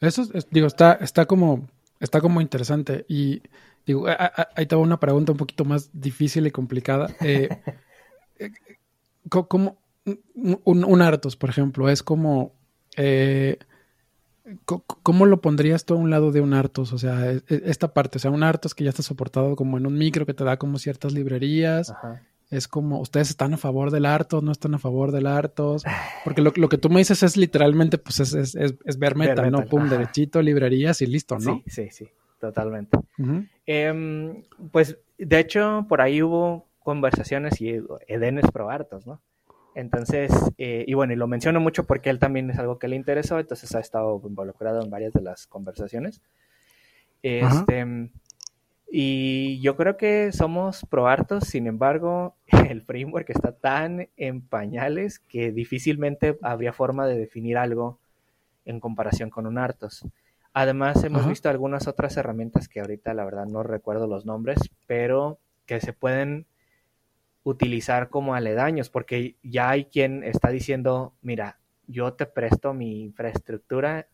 Eso, 0.00 0.24
digo, 0.50 0.66
está, 0.66 0.94
está 0.94 1.26
como, 1.26 1.68
está 2.00 2.20
como 2.20 2.40
interesante. 2.40 3.04
Y 3.08 3.42
digo, 3.86 4.06
ahí 4.54 4.66
te 4.66 4.76
va 4.76 4.82
una 4.82 5.00
pregunta 5.00 5.32
un 5.32 5.38
poquito 5.38 5.64
más 5.64 5.90
difícil 5.92 6.46
y 6.46 6.50
complicada. 6.50 7.08
Eh, 7.20 7.48
eh 8.38 8.50
¿Cómo 9.28 9.78
un, 10.64 10.84
un, 10.84 11.02
Artos, 11.02 11.36
por 11.36 11.50
ejemplo, 11.50 11.90
es 11.90 12.02
como 12.02 12.54
eh, 12.96 13.58
¿Cómo 14.64 15.26
lo 15.26 15.42
pondrías 15.42 15.84
tú 15.84 15.92
a 15.92 15.98
un 15.98 16.08
lado 16.08 16.32
de 16.32 16.40
un 16.40 16.54
Artos? 16.54 16.94
O 16.94 16.98
sea, 16.98 17.30
e, 17.30 17.42
e, 17.48 17.62
esta 17.66 17.92
parte, 17.92 18.16
o 18.16 18.20
sea, 18.20 18.30
un 18.30 18.42
Artos 18.42 18.74
que 18.74 18.84
ya 18.84 18.90
está 18.90 19.02
soportado 19.02 19.54
como 19.56 19.76
en 19.76 19.86
un 19.86 19.98
micro 19.98 20.24
que 20.24 20.32
te 20.32 20.44
da 20.44 20.56
como 20.56 20.78
ciertas 20.78 21.12
librerías, 21.12 21.90
Ajá 21.90 22.22
es 22.50 22.68
como, 22.68 23.00
ustedes 23.00 23.30
están 23.30 23.54
a 23.54 23.56
favor 23.56 23.90
del 23.90 24.06
Artos, 24.06 24.42
no 24.42 24.52
están 24.52 24.74
a 24.74 24.78
favor 24.78 25.12
del 25.12 25.26
Artos, 25.26 25.84
porque 26.24 26.40
lo, 26.42 26.52
que 26.52 26.78
tú 26.78 26.88
me 26.88 26.98
dices 26.98 27.22
es 27.22 27.36
literalmente, 27.36 27.98
pues 27.98 28.20
es, 28.20 28.34
es, 28.34 28.54
es, 28.54 28.98
ver 28.98 29.16
meta, 29.16 29.48
¿no? 29.50 29.64
Pum, 29.64 29.88
derechito, 29.88 30.40
librerías 30.40 31.02
y 31.02 31.06
listo, 31.06 31.38
¿no? 31.38 31.62
Sí, 31.64 31.70
sí, 31.70 31.90
sí, 31.90 32.08
totalmente. 32.40 32.98
Em, 33.66 34.42
pues, 34.70 34.98
de 35.18 35.38
hecho, 35.38 35.86
por 35.88 36.00
ahí 36.00 36.22
hubo 36.22 36.66
conversaciones 36.78 37.60
y 37.60 37.80
Eden 38.06 38.38
es 38.38 38.50
pro 38.50 38.70
Artos, 38.70 39.06
¿no? 39.06 39.20
Entonces, 39.74 40.32
eh, 40.56 40.84
y 40.88 40.94
bueno, 40.94 41.12
y 41.12 41.16
lo 41.16 41.28
menciono 41.28 41.60
mucho 41.60 41.84
porque 41.84 42.10
él 42.10 42.18
también 42.18 42.50
es 42.50 42.58
algo 42.58 42.78
que 42.78 42.88
le 42.88 42.96
interesó, 42.96 43.38
entonces 43.38 43.74
ha 43.74 43.80
estado 43.80 44.20
involucrado 44.24 44.82
en 44.82 44.90
varias 44.90 45.12
de 45.12 45.20
las 45.20 45.46
conversaciones. 45.46 46.20
Este, 47.22 48.10
y 48.90 49.60
yo 49.60 49.76
creo 49.76 49.96
que 49.96 50.32
somos 50.32 50.86
pro 50.88 51.08
hartos, 51.08 51.44
sin 51.44 51.66
embargo, 51.66 52.36
el 52.68 52.82
framework 52.82 53.28
está 53.30 53.52
tan 53.52 54.08
en 54.16 54.40
pañales 54.40 55.18
que 55.18 55.52
difícilmente 55.52 56.38
habría 56.42 56.72
forma 56.72 57.06
de 57.06 57.18
definir 57.18 57.58
algo 57.58 57.98
en 58.64 58.80
comparación 58.80 59.30
con 59.30 59.46
un 59.46 59.58
hartos. 59.58 60.06
Además, 60.54 61.04
hemos 61.04 61.26
visto 61.28 61.48
algunas 61.48 61.86
otras 61.86 62.16
herramientas 62.16 62.68
que 62.68 62.80
ahorita 62.80 63.14
la 63.14 63.24
verdad 63.24 63.46
no 63.46 63.62
recuerdo 63.62 64.06
los 64.06 64.26
nombres, 64.26 64.58
pero 64.86 65.38
que 65.66 65.80
se 65.80 65.92
pueden 65.92 66.46
utilizar 67.44 68.08
como 68.08 68.34
aledaños, 68.34 68.90
porque 68.90 69.36
ya 69.42 69.70
hay 69.70 69.84
quien 69.84 70.24
está 70.24 70.48
diciendo, 70.50 71.14
mira, 71.22 71.58
yo 71.86 72.14
te 72.14 72.26
presto 72.26 72.74
mi 72.74 73.02
infraestructura 73.02 74.08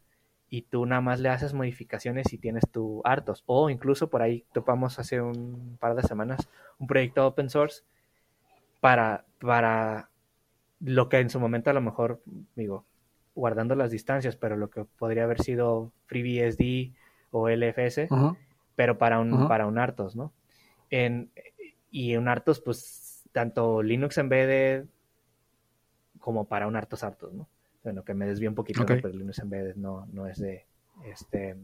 y 0.55 0.63
tú 0.63 0.87
nada 0.87 1.01
más 1.01 1.19
le 1.19 1.31
haces 1.31 1.53
modificaciones 1.53 2.33
y 2.33 2.39
tienes 2.39 2.63
tu 2.71 3.01
hartos. 3.03 3.43
O 3.47 3.71
incluso 3.71 4.09
por 4.09 4.23
ahí 4.23 4.45
topamos 4.53 5.01
hace 5.01 5.21
un 5.21 5.77
par 5.81 5.97
de 5.97 6.05
semanas 6.05 6.49
un 6.79 6.87
proyecto 6.87 7.27
open 7.27 7.51
source 7.51 7.83
para, 8.81 9.25
para 9.41 10.11
lo 10.79 11.09
que 11.09 11.19
en 11.19 11.29
su 11.29 11.41
momento 11.41 11.71
a 11.71 11.73
lo 11.73 11.81
mejor, 11.81 12.23
digo, 12.55 12.85
guardando 13.35 13.75
las 13.75 13.91
distancias, 13.91 14.37
pero 14.37 14.57
lo 14.57 14.71
que 14.71 14.85
podría 14.85 15.25
haber 15.25 15.43
sido 15.43 15.91
FreeBSD 16.07 16.95
o 17.33 17.49
LFS, 17.49 18.07
pero 18.77 18.97
para 18.97 19.19
un, 19.19 19.49
para 19.49 19.67
un 19.67 19.77
Artos, 19.77 20.15
¿no? 20.15 20.33
En, 20.89 21.33
y 21.91 22.15
un 22.15 22.29
Artos, 22.29 22.61
pues, 22.61 23.25
tanto 23.33 23.83
Linux 23.83 24.19
Embedded 24.19 24.85
como 26.21 26.45
para 26.45 26.69
un 26.69 26.77
Artos 26.77 27.03
Artos, 27.03 27.33
¿no? 27.33 27.49
Bueno, 27.85 28.03
que 28.03 28.15
me 28.15 28.27
desvío 28.27 28.49
un 28.49 28.55
poquito, 28.55 28.85
pero 28.87 29.11
Linux 29.11 29.39
Embedded 29.41 29.77
no, 29.77 30.07
no 30.11 30.27
es 30.27 30.39
de, 30.39 30.65
este, 31.05 31.55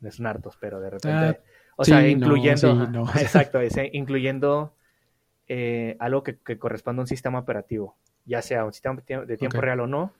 no 0.00 0.08
es 0.08 0.18
un 0.18 0.26
Artos, 0.26 0.58
pero 0.60 0.80
de 0.80 0.90
repente, 0.90 1.16
ah, 1.16 1.38
o 1.76 1.84
sea, 1.84 2.06
incluyendo, 2.06 3.06
exacto, 3.20 3.60
incluyendo 3.92 4.74
eh, 5.46 5.96
algo 6.00 6.24
que, 6.24 6.38
que, 6.38 6.58
corresponde 6.58 7.00
a 7.00 7.04
un 7.04 7.06
sistema 7.06 7.38
operativo, 7.38 7.96
ya 8.26 8.42
sea 8.42 8.64
un 8.64 8.72
sistema 8.72 9.00
de 9.00 9.36
tiempo 9.36 9.60
real 9.60 9.80
o 9.80 9.86
no, 9.86 10.12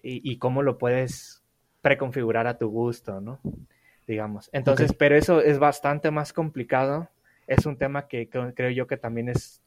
y, 0.00 0.30
y, 0.30 0.38
cómo 0.38 0.62
lo 0.62 0.78
puedes 0.78 1.42
preconfigurar 1.82 2.46
a 2.46 2.56
tu 2.56 2.68
gusto, 2.68 3.20
¿no? 3.20 3.40
Digamos. 4.06 4.48
Entonces, 4.52 4.92
pero 4.92 5.16
eso 5.16 5.40
es 5.40 5.58
bastante 5.58 6.10
más 6.10 6.32
complicado. 6.32 7.08
Es 7.46 7.66
un 7.66 7.78
tema 7.78 8.06
que 8.06 8.28
creo 8.28 8.70
yo 8.70 8.86
que 8.86 8.96
también 8.96 9.28
es 9.28 9.62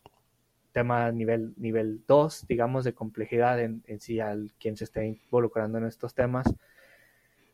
tema 0.77 1.11
nivel 1.11 1.55
nivel 1.57 2.03
2, 2.07 2.45
digamos, 2.47 2.83
de 2.83 2.93
complejidad 2.93 3.59
en, 3.59 3.83
en 3.87 3.99
sí 3.99 4.19
al 4.19 4.51
quien 4.59 4.77
se 4.77 4.83
esté 4.83 5.07
involucrando 5.07 5.79
en 5.79 5.85
estos 5.85 6.13
temas. 6.13 6.45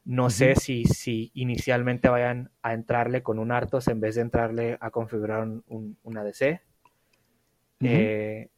No 0.04 0.30
sé 0.30 0.56
si, 0.56 0.84
si 0.84 1.32
inicialmente 1.34 2.10
vayan 2.10 2.52
a 2.62 2.74
entrarle 2.74 3.24
con 3.24 3.40
un 3.40 3.54
Artos 3.54 3.88
en 3.88 4.02
vez 4.02 4.16
de 4.16 4.22
entrarle 4.22 4.78
a 4.82 4.92
configurar 4.92 5.48
un, 5.68 5.98
un 6.04 6.18
ADC. 6.18 6.60
eh, 7.80 8.50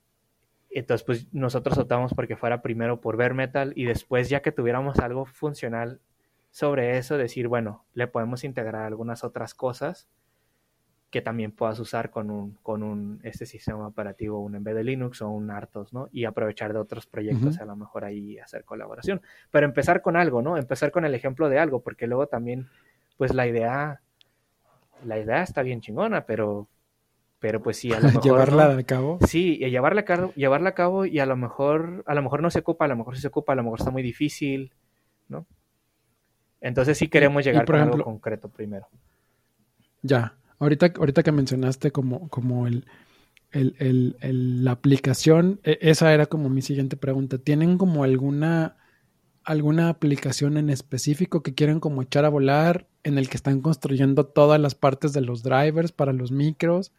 entonces, 0.71 1.05
pues 1.05 1.31
nosotros 1.31 1.77
optamos 1.77 2.15
porque 2.15 2.35
fuera 2.35 2.63
primero 2.63 2.99
por 3.01 3.17
ver 3.17 3.35
metal 3.35 3.71
y 3.75 3.85
después, 3.85 4.29
ya 4.29 4.41
que 4.41 4.51
tuviéramos 4.51 4.97
algo 4.97 5.25
funcional 5.27 6.01
sobre 6.49 6.97
eso, 6.97 7.19
decir, 7.19 7.47
bueno, 7.47 7.85
le 7.93 8.07
podemos 8.07 8.43
integrar 8.43 8.81
algunas 8.81 9.23
otras 9.23 9.53
cosas 9.53 10.07
que 11.09 11.21
también 11.21 11.51
puedas 11.51 11.79
usar 11.79 12.09
con 12.09 12.29
un, 12.29 12.57
con 12.61 12.83
un 12.83 13.19
este 13.23 13.45
sistema 13.45 13.87
operativo, 13.87 14.39
un 14.39 14.63
de 14.63 14.83
Linux 14.83 15.21
o 15.21 15.29
un 15.29 15.49
Artos, 15.49 15.93
¿no? 15.93 16.09
Y 16.11 16.25
aprovechar 16.25 16.73
de 16.73 16.79
otros 16.79 17.05
proyectos, 17.05 17.59
a 17.59 17.65
lo 17.65 17.75
mejor 17.75 18.03
ahí 18.03 18.37
hacer 18.39 18.65
colaboración. 18.65 19.21
Pero 19.51 19.65
empezar 19.65 20.01
con 20.01 20.17
algo, 20.17 20.41
¿no? 20.41 20.57
Empezar 20.57 20.91
con 20.91 21.05
el 21.05 21.15
ejemplo 21.15 21.47
de 21.47 21.59
algo, 21.59 21.81
porque 21.81 22.07
luego 22.07 22.27
también, 22.27 22.67
pues 23.17 23.33
la 23.33 23.47
idea, 23.47 24.01
la 25.05 25.19
idea 25.19 25.41
está 25.43 25.61
bien 25.61 25.79
chingona, 25.79 26.25
pero 26.25 26.67
pero 27.39 27.61
pues 27.61 27.77
sí, 27.77 27.93
a 27.93 27.99
lo 27.99 28.07
mejor... 28.07 28.23
llevarla 28.23 28.77
a 28.77 28.83
cabo. 28.83 29.19
Sí, 29.27 29.57
llevarla 29.57 30.01
a 30.01 30.05
cabo, 30.05 30.33
llevarla 30.33 30.69
a 30.69 30.73
cabo 30.73 31.05
y 31.05 31.19
a 31.19 31.25
lo 31.25 31.37
mejor, 31.37 32.03
a 32.07 32.15
lo 32.15 32.23
mejor 32.23 32.41
no 32.41 32.49
se 32.49 32.59
ocupa, 32.59 32.85
a 32.85 32.87
lo 32.87 32.95
mejor 32.95 33.15
sí 33.15 33.21
se 33.21 33.27
ocupa, 33.27 33.53
a 33.53 33.55
lo 33.55 33.63
mejor 33.63 33.79
está 33.79 33.91
muy 33.91 34.01
difícil, 34.01 34.73
¿no? 35.29 35.45
Entonces 36.59 36.97
sí 36.97 37.07
queremos 37.07 37.45
llegar 37.45 37.71
a 37.71 37.83
algo 37.83 38.03
concreto 38.03 38.49
primero. 38.49 38.87
Ya, 40.01 40.33
ahorita, 40.59 40.93
ahorita 40.97 41.23
que 41.23 41.31
mencionaste 41.31 41.91
como, 41.91 42.29
como 42.29 42.67
el, 42.67 42.85
el, 43.51 44.15
el, 44.19 44.63
la 44.63 44.71
aplicación, 44.71 45.59
e, 45.63 45.77
esa 45.81 46.13
era 46.13 46.25
como 46.25 46.49
mi 46.49 46.61
siguiente 46.61 46.97
pregunta. 46.97 47.37
¿Tienen 47.37 47.77
como 47.77 48.03
alguna, 48.03 48.77
alguna 49.43 49.89
aplicación 49.89 50.57
en 50.57 50.69
específico 50.69 51.41
que 51.41 51.53
quieren 51.53 51.79
como 51.79 52.01
echar 52.01 52.25
a 52.25 52.29
volar 52.29 52.87
en 53.03 53.17
el 53.17 53.29
que 53.29 53.37
están 53.37 53.61
construyendo 53.61 54.25
todas 54.25 54.59
las 54.59 54.75
partes 54.75 55.13
de 55.13 55.21
los 55.21 55.43
drivers 55.43 55.91
para 55.91 56.13
los 56.13 56.31
micros? 56.31 56.91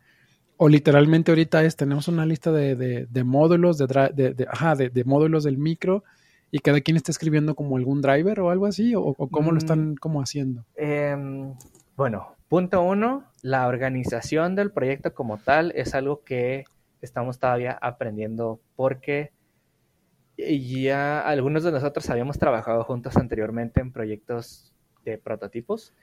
O 0.58 0.68
literalmente 0.68 1.30
ahorita 1.30 1.64
es, 1.64 1.76
tenemos 1.76 2.08
una 2.08 2.24
lista 2.24 2.50
de, 2.50 2.74
de, 2.74 3.24
módulos, 3.24 3.76
de, 3.76 3.86
de, 3.86 4.46
ajá, 4.50 4.74
de, 4.74 5.04
módulos 5.04 5.44
del 5.44 5.58
micro 5.58 6.02
y 6.50 6.60
cada 6.60 6.80
quien 6.80 6.96
está 6.96 7.12
escribiendo 7.12 7.54
como 7.54 7.76
algún 7.76 8.00
driver 8.00 8.40
o 8.40 8.50
algo 8.50 8.64
así, 8.64 8.94
o, 8.96 9.14
cómo 9.14 9.52
lo 9.52 9.58
están 9.58 9.90
mm. 9.90 9.94
como 9.96 10.22
haciendo. 10.22 10.64
Em, 10.74 11.52
bueno, 11.94 12.28
punto 12.48 12.80
uno, 12.82 13.24
la 13.46 13.68
organización 13.68 14.56
del 14.56 14.72
proyecto 14.72 15.14
como 15.14 15.38
tal 15.38 15.72
es 15.76 15.94
algo 15.94 16.24
que 16.24 16.64
estamos 17.00 17.38
todavía 17.38 17.78
aprendiendo 17.80 18.60
porque 18.74 19.30
ya 20.36 21.20
algunos 21.20 21.62
de 21.62 21.70
nosotros 21.70 22.10
habíamos 22.10 22.40
trabajado 22.40 22.82
juntos 22.82 23.16
anteriormente 23.16 23.80
en 23.80 23.92
proyectos 23.92 24.74
de 25.04 25.18
prototipos, 25.18 25.94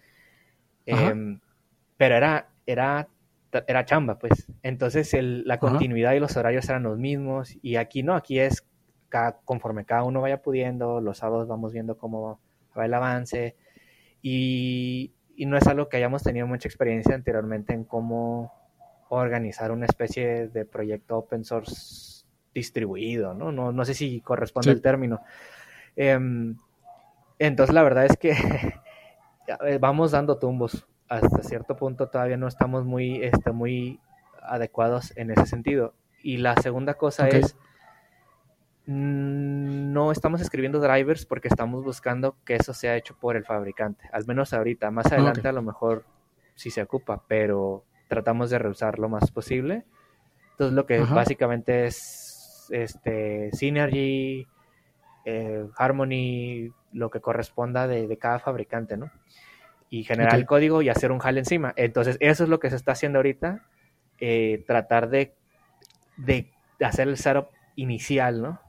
em, 0.85 1.41
pero 1.97 2.15
era, 2.15 2.47
era 2.65 3.09
era 3.67 3.83
chamba, 3.83 4.17
pues. 4.17 4.47
Entonces 4.63 5.13
la 5.19 5.59
continuidad 5.59 6.13
y 6.13 6.21
los 6.21 6.37
horarios 6.37 6.69
eran 6.69 6.83
los 6.83 6.97
mismos 6.97 7.57
y 7.61 7.75
aquí 7.75 8.03
no, 8.03 8.15
aquí 8.15 8.39
es 8.39 8.65
conforme 9.43 9.83
cada 9.83 10.03
uno 10.03 10.21
vaya 10.21 10.41
pudiendo, 10.41 11.01
los 11.01 11.17
sábados 11.17 11.49
vamos 11.49 11.73
viendo 11.73 11.97
cómo 11.97 12.39
va 12.75 12.85
el 12.85 12.93
avance 12.93 13.57
y, 14.21 15.11
no 15.37 15.57
es 15.57 15.67
algo 15.67 15.89
que 15.89 15.97
hayamos 15.97 16.23
tenido 16.23 16.47
mucha 16.47 16.67
experiencia 16.67 17.15
anteriormente 17.15 17.73
en 17.73 17.83
cómo 17.83 18.53
organizar 19.09 19.71
una 19.71 19.85
especie 19.85 20.47
de 20.47 20.65
proyecto 20.65 21.17
open 21.17 21.43
source 21.43 22.25
distribuido, 22.53 23.33
¿no? 23.33 23.51
No, 23.51 23.85
sé 23.85 23.93
si 23.93 24.21
corresponde 24.21 24.71
el 24.71 24.81
término. 24.81 25.21
Em, 25.95 26.57
entonces 27.39 27.73
la 27.73 27.83
verdad 27.83 28.05
es 28.05 28.17
que 28.17 28.33
vamos 29.79 30.11
dando 30.11 30.37
tumbos 30.37 30.87
hasta 31.09 31.43
cierto 31.43 31.75
punto 31.75 32.09
todavía 32.09 32.37
no 32.37 32.47
estamos 32.47 32.85
muy, 32.85 33.23
este, 33.23 33.51
muy 33.51 33.99
adecuados 34.41 35.15
en 35.15 35.31
ese 35.31 35.45
sentido. 35.45 35.93
Y 36.21 36.37
la 36.37 36.55
segunda 36.61 36.95
cosa 36.95 37.27
es, 37.27 37.55
no 38.85 40.11
estamos 40.11 40.41
escribiendo 40.41 40.79
drivers 40.79 41.25
porque 41.25 41.47
estamos 41.47 41.83
buscando 41.83 42.35
que 42.45 42.55
eso 42.55 42.73
sea 42.73 42.97
hecho 42.97 43.15
por 43.17 43.35
el 43.35 43.45
fabricante, 43.45 44.09
al 44.11 44.25
menos 44.25 44.53
ahorita. 44.53 44.91
Más 44.91 45.11
adelante 45.11 45.47
a 45.47 45.53
lo 45.53 45.61
mejor 45.61 46.05
sí 46.55 46.69
se 46.69 46.81
ocupa, 46.81 47.23
pero 47.27 47.83
tratamos 48.07 48.49
de 48.49 48.59
reusar 48.59 48.99
lo 48.99 49.09
más 49.09 49.31
posible. 49.31 49.85
Entonces 50.51 50.75
lo 50.75 50.85
que 50.85 50.99
básicamente 50.99 51.85
es 51.85 52.67
este 52.69 53.51
Synergy, 53.53 54.47
eh, 55.25 55.65
Harmony, 55.77 56.71
lo 56.91 57.09
que 57.09 57.21
corresponda 57.21 57.87
de, 57.87 58.07
de, 58.07 58.17
cada 58.17 58.39
fabricante, 58.39 58.97
¿no? 58.97 59.09
y 59.93 60.03
generar 60.05 60.33
el 60.33 60.47
código 60.47 60.81
y 60.81 60.89
hacer 60.89 61.11
un 61.11 61.19
HAL 61.21 61.37
encima. 61.37 61.71
Entonces, 61.75 62.17
eso 62.19 62.43
es 62.43 62.49
lo 62.49 62.59
que 62.59 62.71
se 62.71 62.75
está 62.75 62.93
haciendo 62.93 63.19
ahorita, 63.19 63.61
eh, 64.19 64.63
tratar 64.65 65.07
de, 65.07 65.35
de, 66.17 66.51
hacer 66.79 67.07
el 67.07 67.15
setup 67.15 67.49
inicial, 67.75 68.41
¿no? 68.41 68.59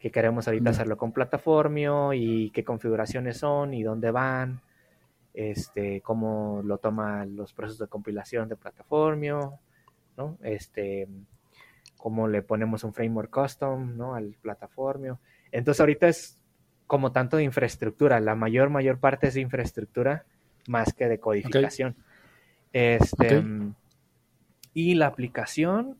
Que 0.00 0.10
queremos 0.10 0.48
ahorita 0.48 0.70
hacerlo 0.70 0.96
con 0.96 1.12
plataformio 1.12 2.12
y 2.12 2.50
qué 2.50 2.64
configuraciones 2.64 3.36
son 3.36 3.74
y 3.74 3.84
dónde 3.84 4.10
van, 4.10 4.60
este, 5.34 6.00
cómo 6.00 6.62
lo 6.64 6.78
toman 6.78 7.36
los 7.36 7.52
procesos 7.52 7.78
de 7.78 7.86
compilación 7.86 8.48
de 8.48 8.56
plataformio, 8.56 9.60
¿no? 10.16 10.38
Este, 10.42 11.06
cómo 11.96 12.26
le 12.26 12.42
ponemos 12.42 12.82
un 12.82 12.94
framework 12.94 13.30
custom, 13.30 13.96
¿no? 13.96 14.14
Al 14.14 14.34
plataformio. 14.40 15.20
Entonces, 15.52 15.80
ahorita 15.80 16.08
es 16.08 16.38
como 16.86 17.12
tanto 17.12 17.36
de 17.36 17.44
infraestructura, 17.44 18.18
la 18.18 18.34
mayor, 18.34 18.70
mayor 18.70 18.98
parte 18.98 19.28
es 19.28 19.34
de 19.34 19.42
infraestructura 19.42 20.24
más 20.66 20.92
que 20.92 21.08
de 21.08 21.20
codificación. 21.20 21.94
Este, 22.72 23.44
Y 24.72 24.94
la 24.94 25.06
aplicación 25.06 25.98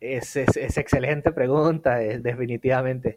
es, 0.00 0.36
es, 0.36 0.76
excelente 0.76 1.32
pregunta, 1.32 1.96
definitivamente. 1.96 3.14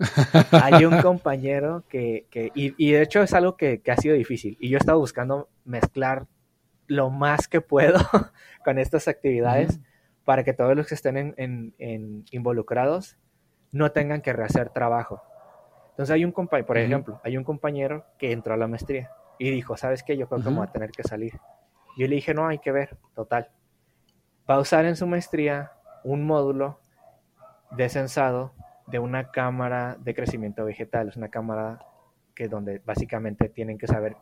Hay 0.51 0.85
un 0.85 0.97
compañero 1.01 1.83
que, 1.89 2.25
que 2.29 2.51
y, 2.55 2.91
de 2.91 3.01
hecho 3.01 3.21
es 3.21 3.33
algo 3.33 3.57
que, 3.57 3.81
ha 3.87 3.97
sido 3.97 4.15
difícil, 4.15 4.57
y 4.59 4.69
yo 4.69 4.77
he 4.77 4.79
estado 4.79 4.99
buscando 4.99 5.49
mezclar 5.65 6.27
lo 6.87 7.09
más 7.09 7.47
que 7.47 7.61
puedo 7.61 7.99
con 8.65 8.79
estas 8.79 9.07
actividades 9.07 9.79
para 10.25 10.43
que 10.43 10.53
todos 10.53 10.75
los 10.75 10.87
que 10.87 10.95
estén 10.95 11.17
en, 11.17 11.73
en, 11.77 12.25
involucrados 12.31 13.17
no 13.71 13.91
tengan 13.91 14.21
que 14.21 14.33
rehacer 14.33 14.69
trabajo. 14.69 15.21
Entonces 15.91 16.13
hay 16.13 16.23
un 16.23 16.31
compañero, 16.31 16.65
por 16.65 16.77
ejemplo, 16.77 17.21
hay 17.23 17.37
un 17.37 17.43
compañero 17.43 18.05
que 18.17 18.31
entró 18.31 18.53
a 18.53 18.57
la 18.57 18.67
maestría 18.67 19.11
y 19.37 19.51
dijo, 19.51 19.75
¿sabes 19.75 20.01
qué? 20.03 20.17
Yo 20.17 20.27
creo 20.27 20.41
que 20.41 20.49
voy 20.49 20.65
a 20.65 20.71
tener 20.71 20.91
que 20.91 21.03
salir. 21.03 21.33
Yo 21.97 22.07
le 22.07 22.15
dije, 22.15 22.33
no, 22.33 22.47
hay 22.47 22.59
que 22.59 22.71
ver, 22.71 22.97
total. 23.13 23.49
Va 24.49 24.55
a 24.55 24.59
usar 24.59 24.85
en 24.85 24.95
su 24.95 25.05
maestría 25.05 25.71
un 26.03 26.25
módulo 26.25 26.79
de 27.71 27.89
sensado 27.89 28.53
de 28.87 28.99
una 28.99 29.31
cámara 29.31 29.97
de 29.99 30.15
crecimiento 30.15 30.65
vegetal. 30.65 31.09
Es 31.09 31.17
una 31.17 31.29
cámara 31.29 31.85
que 32.33 32.47
donde 32.47 32.79
básicamente 32.79 33.49
tienen 33.49 33.77
que 33.77 33.87
saber 33.87 34.15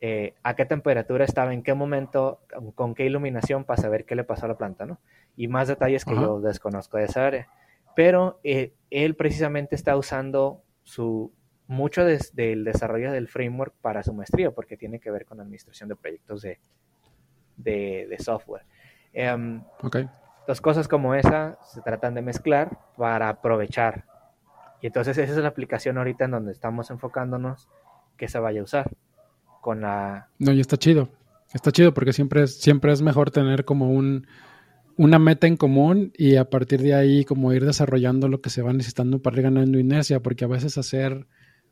eh, 0.00 0.34
a 0.42 0.54
qué 0.54 0.66
temperatura 0.66 1.24
estaba, 1.24 1.54
en 1.54 1.62
qué 1.62 1.74
momento, 1.74 2.40
con 2.74 2.94
qué 2.94 3.06
iluminación 3.06 3.64
para 3.64 3.80
saber 3.80 4.04
qué 4.04 4.14
le 4.14 4.24
pasó 4.24 4.44
a 4.44 4.48
la 4.48 4.58
planta, 4.58 4.86
¿no? 4.86 4.98
Y 5.36 5.48
más 5.48 5.68
detalles 5.68 6.04
que 6.04 6.14
yo 6.14 6.40
desconozco 6.40 6.98
de 6.98 7.04
esa 7.04 7.26
área. 7.26 7.48
Pero 7.96 8.40
eh, 8.44 8.74
él 8.90 9.16
precisamente 9.16 9.74
está 9.74 9.96
usando 9.96 10.62
su 10.82 11.32
mucho 11.66 12.04
del 12.04 12.64
desarrollo 12.64 13.10
del 13.12 13.28
framework 13.28 13.74
para 13.80 14.02
su 14.02 14.12
maestría, 14.12 14.50
porque 14.50 14.76
tiene 14.76 15.00
que 15.00 15.10
ver 15.10 15.24
con 15.24 15.40
administración 15.40 15.88
de 15.88 15.96
proyectos 15.96 16.42
de, 16.42 16.58
de, 17.56 18.16
software. 18.18 18.66
Um, 19.14 19.62
Dos 20.46 20.60
cosas 20.60 20.88
como 20.88 21.14
esa 21.14 21.58
se 21.62 21.80
tratan 21.80 22.14
de 22.14 22.22
mezclar 22.22 22.78
para 22.96 23.28
aprovechar. 23.28 24.04
Y 24.82 24.88
entonces 24.88 25.16
esa 25.16 25.32
es 25.32 25.38
la 25.38 25.48
aplicación 25.48 25.96
ahorita 25.98 26.26
en 26.26 26.32
donde 26.32 26.52
estamos 26.52 26.90
enfocándonos 26.90 27.68
que 28.16 28.28
se 28.28 28.38
vaya 28.38 28.60
a 28.60 28.64
usar. 28.64 28.90
con 29.60 29.80
la... 29.80 30.28
No, 30.38 30.52
y 30.52 30.60
está 30.60 30.76
chido. 30.76 31.08
Está 31.54 31.72
chido 31.72 31.94
porque 31.94 32.12
siempre 32.12 32.42
es, 32.42 32.60
siempre 32.60 32.92
es 32.92 33.00
mejor 33.00 33.30
tener 33.30 33.64
como 33.64 33.90
un, 33.90 34.26
una 34.96 35.18
meta 35.18 35.46
en 35.46 35.56
común 35.56 36.12
y 36.16 36.36
a 36.36 36.50
partir 36.50 36.82
de 36.82 36.94
ahí 36.94 37.24
como 37.24 37.52
ir 37.52 37.64
desarrollando 37.64 38.28
lo 38.28 38.40
que 38.40 38.50
se 38.50 38.62
va 38.62 38.72
necesitando 38.72 39.20
para 39.22 39.36
ir 39.36 39.42
ganando 39.44 39.78
inercia, 39.78 40.20
porque 40.20 40.44
a 40.44 40.48
veces 40.48 40.78
hacer 40.78 41.26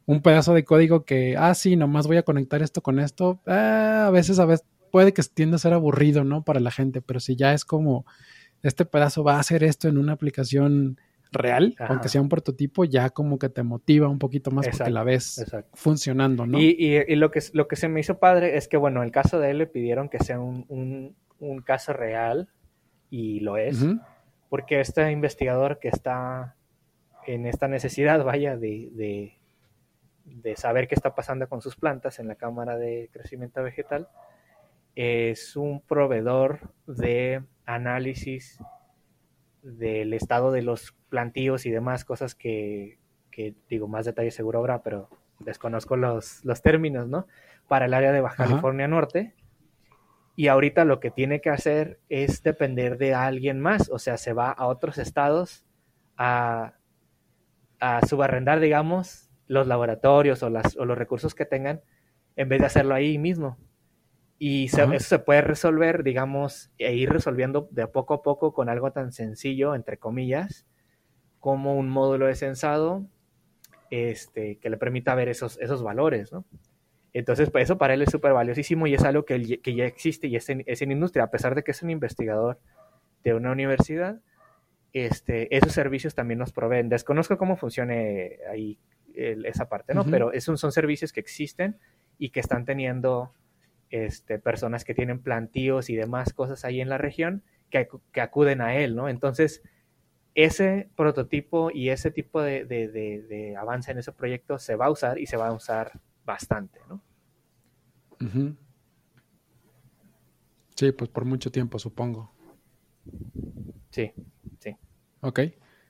un 0.06 0.22
pedazo 0.22 0.54
de 0.54 0.64
código 0.64 1.04
que, 1.04 1.36
ah, 1.36 1.54
sí, 1.54 1.76
nomás 1.76 2.06
voy 2.06 2.16
a 2.16 2.22
conectar 2.22 2.62
esto 2.62 2.82
con 2.82 2.98
esto, 2.98 3.40
ah, 3.46 4.06
a 4.06 4.10
veces 4.10 4.38
a 4.38 4.46
veces 4.46 4.66
puede 4.90 5.12
que 5.12 5.22
tienda 5.22 5.56
a 5.56 5.58
ser 5.58 5.72
aburrido, 5.72 6.24
¿no? 6.24 6.44
Para 6.44 6.60
la 6.60 6.70
gente, 6.70 7.00
pero 7.00 7.20
si 7.20 7.36
ya 7.36 7.54
es 7.54 7.64
como, 7.64 8.04
este 8.62 8.84
pedazo 8.84 9.24
va 9.24 9.36
a 9.36 9.40
hacer 9.40 9.64
esto 9.64 9.88
en 9.88 9.98
una 9.98 10.12
aplicación 10.12 10.98
real, 11.32 11.74
aunque 11.78 12.08
sea 12.08 12.20
un 12.20 12.28
prototipo, 12.28 12.84
ya 12.84 13.10
como 13.10 13.38
que 13.38 13.48
te 13.48 13.62
motiva 13.62 14.08
un 14.08 14.18
poquito 14.18 14.50
más 14.50 14.68
porque 14.68 14.90
la 14.90 15.02
ves 15.02 15.44
funcionando, 15.72 16.46
¿no? 16.46 16.60
Y, 16.60 16.76
y, 16.78 17.16
lo, 17.16 17.30
que, 17.30 17.40
lo 17.54 17.66
que 17.66 17.76
se 17.76 17.88
me 17.88 18.00
hizo 18.00 18.18
padre 18.18 18.56
es 18.56 18.68
que, 18.68 18.76
bueno, 18.76 19.02
el 19.02 19.10
caso 19.10 19.40
de 19.40 19.50
él 19.50 19.58
le 19.58 19.66
pidieron 19.66 20.08
que 20.08 20.18
sea 20.18 20.38
un, 20.38 20.66
un, 20.68 21.62
caso 21.62 21.92
real 21.92 22.48
y 23.10 23.40
lo 23.40 23.56
es, 23.56 23.84
porque 24.48 24.80
este 24.80 25.10
investigador 25.10 25.78
que 25.80 25.88
está 25.88 26.56
en 27.26 27.46
esta 27.46 27.68
necesidad, 27.68 28.22
vaya, 28.24 28.56
de, 28.56 28.90
de, 28.92 29.38
de, 30.24 30.56
saber 30.56 30.86
qué 30.86 30.94
está 30.94 31.14
pasando 31.14 31.48
con 31.48 31.62
sus 31.62 31.76
plantas 31.76 32.18
en 32.18 32.28
la 32.28 32.34
cámara 32.34 32.76
de 32.76 33.08
crecimiento 33.12 33.62
vegetal, 33.62 34.08
es 34.94 35.56
un 35.56 35.80
proveedor 35.80 36.72
de 36.86 37.42
análisis 37.66 38.58
del 39.62 40.12
estado 40.12 40.52
de 40.52 40.62
los 40.62 40.94
plantíos 41.08 41.66
y 41.66 41.70
demás 41.70 42.04
cosas 42.04 42.34
que, 42.34 42.98
digo, 43.68 43.88
más 43.88 44.06
detalles 44.06 44.34
seguro 44.34 44.58
habrá, 44.58 44.82
pero 44.82 45.08
desconozco 45.38 45.96
los, 45.96 46.44
los 46.44 46.62
términos, 46.62 47.08
¿no? 47.08 47.26
Para 47.68 47.86
el 47.86 47.94
área 47.94 48.12
de 48.12 48.20
Baja 48.20 48.44
California 48.44 48.88
Norte. 48.88 49.34
Y 50.34 50.48
ahorita 50.48 50.84
lo 50.84 50.98
que 50.98 51.10
tiene 51.10 51.40
que 51.40 51.50
hacer 51.50 52.00
es 52.08 52.42
depender 52.42 52.98
de 52.98 53.14
alguien 53.14 53.60
más, 53.60 53.90
o 53.90 53.98
sea, 53.98 54.16
se 54.16 54.32
va 54.32 54.50
a 54.50 54.66
otros 54.66 54.98
estados 54.98 55.66
a, 56.16 56.74
a 57.80 58.06
subarrendar, 58.06 58.60
digamos, 58.60 59.30
los 59.46 59.66
laboratorios 59.66 60.42
o, 60.42 60.50
las, 60.50 60.76
o 60.76 60.84
los 60.84 60.96
recursos 60.96 61.34
que 61.34 61.44
tengan, 61.44 61.82
en 62.36 62.48
vez 62.48 62.60
de 62.60 62.66
hacerlo 62.66 62.94
ahí 62.94 63.18
mismo. 63.18 63.58
Y 64.44 64.64
eso 64.64 64.98
se 64.98 65.20
puede 65.20 65.40
resolver, 65.40 66.02
digamos, 66.02 66.72
e 66.76 66.96
ir 66.96 67.10
resolviendo 67.10 67.68
de 67.70 67.86
poco 67.86 68.14
a 68.14 68.22
poco 68.22 68.52
con 68.52 68.68
algo 68.68 68.90
tan 68.90 69.12
sencillo, 69.12 69.76
entre 69.76 69.98
comillas, 69.98 70.66
como 71.38 71.76
un 71.76 71.88
módulo 71.88 72.26
de 72.26 72.34
sensado 72.34 73.06
este, 73.92 74.58
que 74.58 74.68
le 74.68 74.78
permita 74.78 75.14
ver 75.14 75.28
esos, 75.28 75.60
esos 75.60 75.84
valores, 75.84 76.32
¿no? 76.32 76.44
Entonces, 77.12 77.50
pues 77.50 77.62
eso 77.62 77.78
para 77.78 77.94
él 77.94 78.02
es 78.02 78.10
súper 78.10 78.32
valiosísimo 78.32 78.88
y 78.88 78.94
es 78.94 79.04
algo 79.04 79.24
que, 79.24 79.60
que, 79.60 79.74
ya 79.76 79.84
existe 79.84 80.26
y 80.26 80.34
es 80.34 80.48
en, 80.48 80.64
es 80.66 80.82
en, 80.82 80.90
industria, 80.90 81.22
a 81.22 81.30
pesar 81.30 81.54
de 81.54 81.62
que 81.62 81.70
es 81.70 81.80
un 81.84 81.90
investigador 81.90 82.58
de 83.22 83.34
una 83.34 83.52
universidad, 83.52 84.22
este, 84.92 85.56
esos 85.56 85.70
servicios 85.70 86.16
también 86.16 86.40
nos 86.40 86.50
proveen. 86.50 86.88
Desconozco 86.88 87.38
cómo 87.38 87.56
funcione 87.56 88.38
ahí 88.50 88.76
esa 89.14 89.68
parte, 89.68 89.94
¿no? 89.94 90.04
Pero 90.04 90.32
esos 90.32 90.58
son 90.58 90.72
servicios 90.72 91.12
que 91.12 91.20
existen 91.20 91.78
y 92.18 92.30
que 92.30 92.40
están 92.40 92.64
teniendo 92.64 93.32
este, 93.92 94.38
personas 94.38 94.84
que 94.84 94.94
tienen 94.94 95.20
plantíos 95.20 95.90
y 95.90 95.96
demás 95.96 96.32
cosas 96.32 96.64
ahí 96.64 96.80
en 96.80 96.88
la 96.88 96.96
región 96.96 97.44
que, 97.68 97.86
acuden 98.20 98.62
a 98.62 98.74
él, 98.74 98.96
¿no? 98.96 99.08
Entonces, 99.08 99.62
ese 100.34 100.88
prototipo 100.96 101.70
y 101.70 101.90
ese 101.90 102.10
tipo 102.10 102.40
de, 102.40 103.54
avance 103.58 103.92
en 103.92 103.98
ese 103.98 104.12
proyecto 104.12 104.58
se 104.58 104.76
va 104.76 104.86
a 104.86 104.90
usar 104.90 105.18
y 105.18 105.26
se 105.26 105.36
va 105.36 105.48
a 105.48 105.52
usar 105.52 106.00
bastante, 106.24 106.80
¿no? 106.88 107.02
Sí, 110.74 110.92
pues 110.92 111.10
por 111.10 111.26
mucho 111.26 111.52
tiempo, 111.52 111.78
supongo. 111.78 112.32
Sí, 113.90 114.10
sí. 114.58 114.74
Ok. 115.20 115.40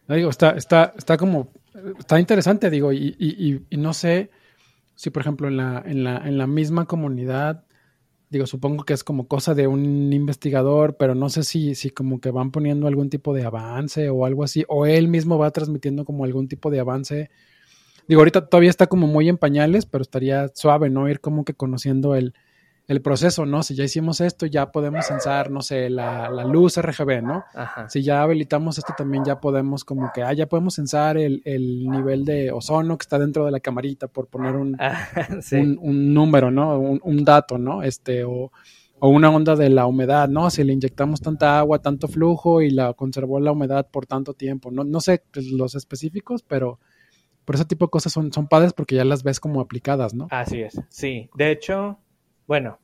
digo, 0.09 0.31
está, 0.31 0.51
está, 0.57 0.93
está 0.99 1.17
como, 1.17 1.53
está 1.99 2.19
interesante, 2.19 2.69
digo, 2.69 2.93
y, 2.93 3.15
y, 3.17 3.65
y, 3.71 3.77
no 3.77 3.95
sé 3.95 4.31
si, 4.97 5.11
por 5.11 5.23
ejemplo, 5.23 5.47
en 5.47 5.57
la, 5.57 5.83
en 5.87 6.03
la, 6.03 6.17
en 6.17 6.37
la 6.37 6.49
misma 6.49 6.87
comunidad 6.87 7.65
Digo, 8.33 8.47
supongo 8.47 8.85
que 8.85 8.95
es 8.95 9.05
como 9.05 9.29
cosa 9.29 9.55
de 9.55 9.67
un 9.67 10.11
investigador, 10.11 10.97
pero 10.97 11.15
no 11.15 11.29
sé 11.29 11.43
si, 11.43 11.75
si 11.75 11.91
como 11.91 12.19
que 12.19 12.31
van 12.31 12.51
poniendo 12.51 12.87
algún 12.87 13.11
tipo 13.11 13.35
de 13.35 13.45
avance 13.45 14.09
o 14.09 14.25
algo 14.25 14.43
así, 14.43 14.65
o 14.69 14.87
él 14.87 15.07
mismo 15.09 15.37
va 15.37 15.51
transmitiendo 15.51 16.07
como 16.07 16.25
algún 16.25 16.49
tipo 16.49 16.71
de 16.71 16.81
avance. 16.81 17.31
Digo, 18.09 18.23
ahorita 18.23 18.49
todavía 18.49 18.71
está 18.71 18.87
como 18.87 19.07
muy 19.07 19.29
en 19.29 19.37
pañales, 19.37 19.85
pero 19.85 20.01
estaría 20.01 20.49
suave, 20.55 20.89
¿no? 20.89 21.11
Ir 21.11 21.21
como 21.21 21.45
que 21.45 21.53
conociendo 21.53 22.15
el, 22.15 22.33
el 22.93 23.03
proceso, 23.03 23.45
¿no? 23.45 23.63
Si 23.63 23.75
ya 23.75 23.85
hicimos 23.85 24.21
esto, 24.21 24.47
ya 24.47 24.71
podemos 24.71 25.07
censar, 25.07 25.51
no 25.51 25.63
sé, 25.63 25.91
la, 25.91 26.31
la 26.31 26.45
luz 26.45 26.81
RGB, 26.81 27.23
¿no? 27.23 27.45
Si 27.89 28.03
ya 28.03 28.23
habilitamos 28.23 28.79
esto, 28.79 28.95
también 28.97 29.25
ya 29.25 29.41
podemos 29.41 29.85
como 29.85 30.11
que, 30.15 30.23
ah, 30.23 30.33
ya 30.33 30.47
podemos 30.47 30.75
censar 30.75 31.17
el, 31.17 31.43
el 31.45 31.89
nivel 31.89 32.25
de 32.25 32.53
ozono 32.53 32.97
que 32.97 33.03
está 33.03 33.19
dentro 33.19 33.45
de 33.45 33.51
la 33.51 33.61
camarita, 33.61 34.09
por 34.09 34.29
poner 34.29 34.55
un, 34.55 34.77
ah, 34.79 35.09
un, 35.53 35.79
un, 35.81 36.15
número, 36.15 36.51
¿no? 36.51 36.79
Un, 36.79 37.01
un, 37.03 37.25
dato, 37.25 37.59
¿no? 37.59 37.83
Este, 37.83 38.25
o, 38.25 38.53
o 39.01 39.09
una 39.09 39.31
onda 39.31 39.57
de 39.57 39.69
la 39.69 39.87
humedad, 39.87 40.29
¿no? 40.29 40.49
Si 40.51 40.63
le 40.63 40.73
inyectamos 40.73 41.21
tanta 41.21 41.59
agua, 41.59 41.81
tanto 41.81 42.07
flujo 42.07 42.63
y 42.63 42.71
la 42.71 42.93
conservó 42.93 43.41
la 43.41 43.53
humedad 43.53 43.89
por 43.91 44.07
tanto 44.07 44.35
tiempo, 44.35 44.71
no, 44.71 44.85
no 44.85 45.01
sé 45.01 45.25
pues, 45.33 45.47
los 45.47 45.75
específicos, 45.75 46.43
pero 46.43 46.79
por 47.45 47.57
ese 47.57 47.65
tipo 47.65 47.87
de 47.87 47.91
cosas 47.91 48.13
son, 48.13 48.33
son 48.33 48.47
padres 48.47 48.73
porque 48.73 48.95
ya 48.95 49.05
las 49.05 49.23
ves 49.23 49.41
como 49.41 49.61
aplicadas, 49.61 50.15
¿no? 50.15 50.29
Así 50.31 50.61
es, 50.61 50.81
sí. 50.89 51.29
De 51.35 51.51
hecho, 51.51 51.99
bueno, 52.47 52.79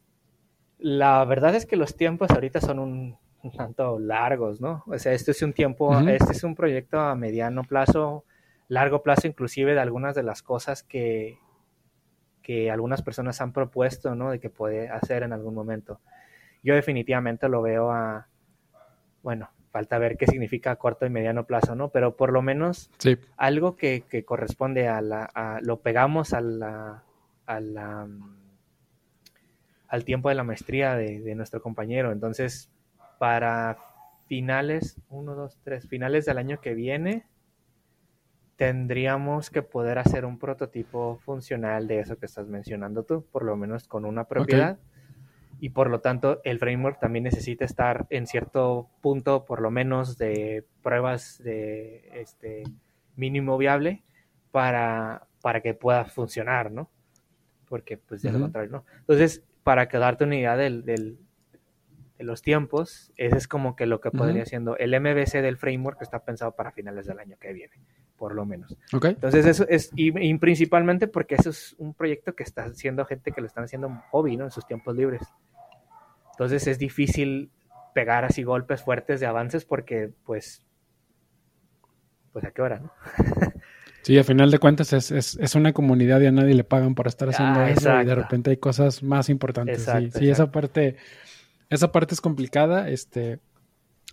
la 0.79 1.25
verdad 1.25 1.55
es 1.55 1.67
que 1.67 1.77
los 1.77 1.97
tiempos 1.97 2.31
ahorita 2.31 2.61
son 2.61 2.79
un, 2.79 3.17
tanto 3.57 3.99
largos, 3.99 4.61
¿no? 4.61 4.85
O 4.87 4.99
sea, 4.99 5.13
este 5.13 5.33
es 5.33 5.43
un 5.43 5.53
tiempo, 5.53 5.99
este 6.01 6.33
es 6.33 6.45
un 6.45 6.55
proyecto 6.55 7.01
a 7.01 7.15
mediano 7.15 7.65
plazo, 7.65 8.25
largo 8.69 9.03
plazo 9.03 9.27
inclusive 9.27 9.75
de 9.75 9.81
algunas 9.81 10.15
de 10.15 10.23
las 10.23 10.43
cosas 10.43 10.83
que, 10.83 11.39
que 12.43 12.71
algunas 12.71 13.03
personas 13.03 13.41
han 13.41 13.53
propuesto, 13.53 14.15
¿no? 14.15 14.31
De 14.31 14.41
que 14.41 14.51
puede 14.51 14.89
hacer 14.89 15.23
en 15.23 15.33
algún 15.33 15.55
momento. 15.55 16.01
Yo 16.63 16.75
definitivamente 16.75 17.49
lo 17.49 17.63
veo 17.63 17.91
a, 17.91 18.29
bueno, 19.23 19.51
falta 19.71 19.99
ver 19.99 20.17
qué 20.17 20.27
significa 20.27 20.77
corto 20.77 21.07
y 21.07 21.11
mediano 21.11 21.45
plazo, 21.45 21.75
¿no? 21.75 21.91
Pero 21.91 22.17
por 22.17 22.33
lo 22.33 22.43
menos 22.43 22.91
algo 23.37 23.77
que, 23.77 24.05
que, 24.09 24.25
corresponde 24.25 24.89
a 24.89 25.01
la, 25.01 25.25
a, 25.25 25.61
lo 25.61 25.81
pegamos 25.81 26.33
a 26.33 26.41
la, 26.41 27.05
a 27.47 27.61
la 27.61 28.09
al 29.89 30.05
tiempo 30.05 30.29
de 30.29 30.35
la 30.35 30.45
maestría 30.45 30.95
de, 30.95 31.35
nuestro 31.35 31.63
compañero. 31.63 32.13
Entonces, 32.13 32.71
para 33.19 33.79
finales, 34.27 35.01
uno, 35.09 35.35
dos, 35.35 35.59
tres, 35.65 35.89
finales 35.89 36.27
del 36.27 36.39
año 36.39 36.61
que 36.61 36.75
viene, 36.75 37.27
tendríamos 38.57 39.51
que 39.51 39.63
poder 39.63 39.99
hacer 39.99 40.25
un 40.25 40.39
prototipo 40.39 41.19
funcional 41.25 41.89
de 41.89 42.01
eso 42.01 42.19
que 42.19 42.27
estás 42.27 42.47
mencionando 42.47 43.05
tú, 43.05 43.25
por 43.33 43.45
lo 43.45 43.57
menos 43.57 43.89
con 43.89 44.05
una 44.05 44.25
propiedad. 44.25 44.79
Y 45.61 45.71
por 45.71 45.91
lo 45.91 46.01
tanto, 46.01 46.41
el 46.45 46.59
framework 46.59 47.01
también 47.01 47.25
necesita 47.25 47.65
estar 47.65 48.07
en 48.11 48.27
cierto 48.27 48.89
punto, 49.01 49.45
por 49.45 49.61
lo 49.61 49.71
menos, 49.71 50.17
de 50.17 50.65
pruebas 50.83 51.43
de 51.43 52.09
este 52.15 52.63
mínimo 53.17 53.59
viable 53.59 54.05
para, 54.53 55.27
para 55.41 55.61
que 55.61 55.75
pueda 55.75 56.05
funcionar, 56.05 56.71
¿no? 56.71 56.89
Porque, 57.69 57.97
pues, 57.97 58.23
de 58.23 58.31
lo 58.31 58.41
contrario, 58.41 58.71
¿no? 58.71 58.85
Entonces, 59.01 59.43
para 59.69 59.87
que 59.87 59.99
darte 59.99 60.25
una 60.25 60.35
idea 60.35 60.57
del, 60.57 60.83
de 60.83 61.19
los 62.21 62.41
tiempos, 62.41 63.13
ese 63.19 63.37
es 63.37 63.47
como 63.47 63.77
que 63.77 63.85
lo 63.85 64.01
que 64.01 64.11
podría 64.11 64.47
siendo 64.47 64.79
el 64.79 64.99
MVC 64.99 65.43
del 65.43 65.59
framework 65.59 65.99
que 65.99 66.05
está 66.05 66.25
pensado 66.25 66.53
para 66.53 66.73
finales 66.73 67.05
del 67.05 67.19
año 67.19 67.37
que 67.39 67.53
viene, 67.53 67.75
por 68.17 68.35
lo 68.35 68.47
menos. 68.47 68.79
Entonces, 68.91 69.45
eso 69.45 69.69
es, 69.69 69.91
y, 69.95 70.39
principalmente 70.39 71.07
porque 71.07 71.35
eso 71.35 71.51
es 71.51 71.75
un 71.77 71.93
proyecto 71.93 72.35
que 72.35 72.45
está 72.45 72.65
haciendo 72.65 73.05
gente 73.05 73.31
que 73.31 73.43
lo 73.43 73.47
están 73.47 73.65
haciendo 73.65 73.91
hobby, 74.11 74.39
¿no? 74.39 74.45
En 74.45 74.51
sus 74.51 74.67
tiempos 74.67 74.97
libres. 74.97 75.21
Entonces, 76.31 76.67
es 76.67 76.79
difícil 76.79 77.51
pegar 77.95 78.25
así 78.25 78.45
golpes 78.45 78.83
fuertes 78.83 79.21
de 79.21 79.27
avances 79.27 79.67
porque, 79.67 80.11
pues, 80.25 80.65
pues 82.33 82.43
a 82.47 82.53
qué 82.53 82.63
hora, 82.63 82.79
¿no? 82.79 82.91
Sí, 84.03 84.17
a 84.17 84.25
final 84.25 84.51
de 84.51 84.59
cuentas 84.59 84.93
es, 84.93 85.11
es, 85.11 85.37
es, 85.37 85.55
una 85.55 85.73
comunidad 85.73 86.21
y 86.21 86.27
a 86.27 86.33
nadie 86.33 86.55
le 86.55 86.65
pagan 86.65 86.95
por 86.95 87.09
estar 87.09 87.29
haciendo 87.29 87.61
ah, 87.61 87.71
eso 87.71 88.01
y 88.01 88.05
de 88.07 88.15
repente 88.15 88.51
hay 88.51 88.57
cosas 88.57 89.03
más 89.03 89.29
importantes. 89.29 89.85
sí, 89.85 90.11
sí 90.13 90.31
esa 90.31 90.51
parte, 90.51 90.97
esa 91.69 91.93
parte 91.93 92.15
es 92.15 92.21
complicada, 92.21 92.89
este, 92.89 93.41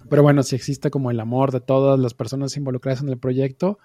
pero 0.10 0.24
bueno, 0.24 0.44
si 0.44 0.56
existe 0.56 0.90
como 0.92 1.12
el 1.12 1.20
amor 1.20 1.52
de 1.52 1.62
todas 1.62 2.00
las 2.00 2.14
personas 2.14 2.58
involucradas 2.58 3.02
en 3.02 3.10
el 3.10 3.18
proyecto, 3.18 3.80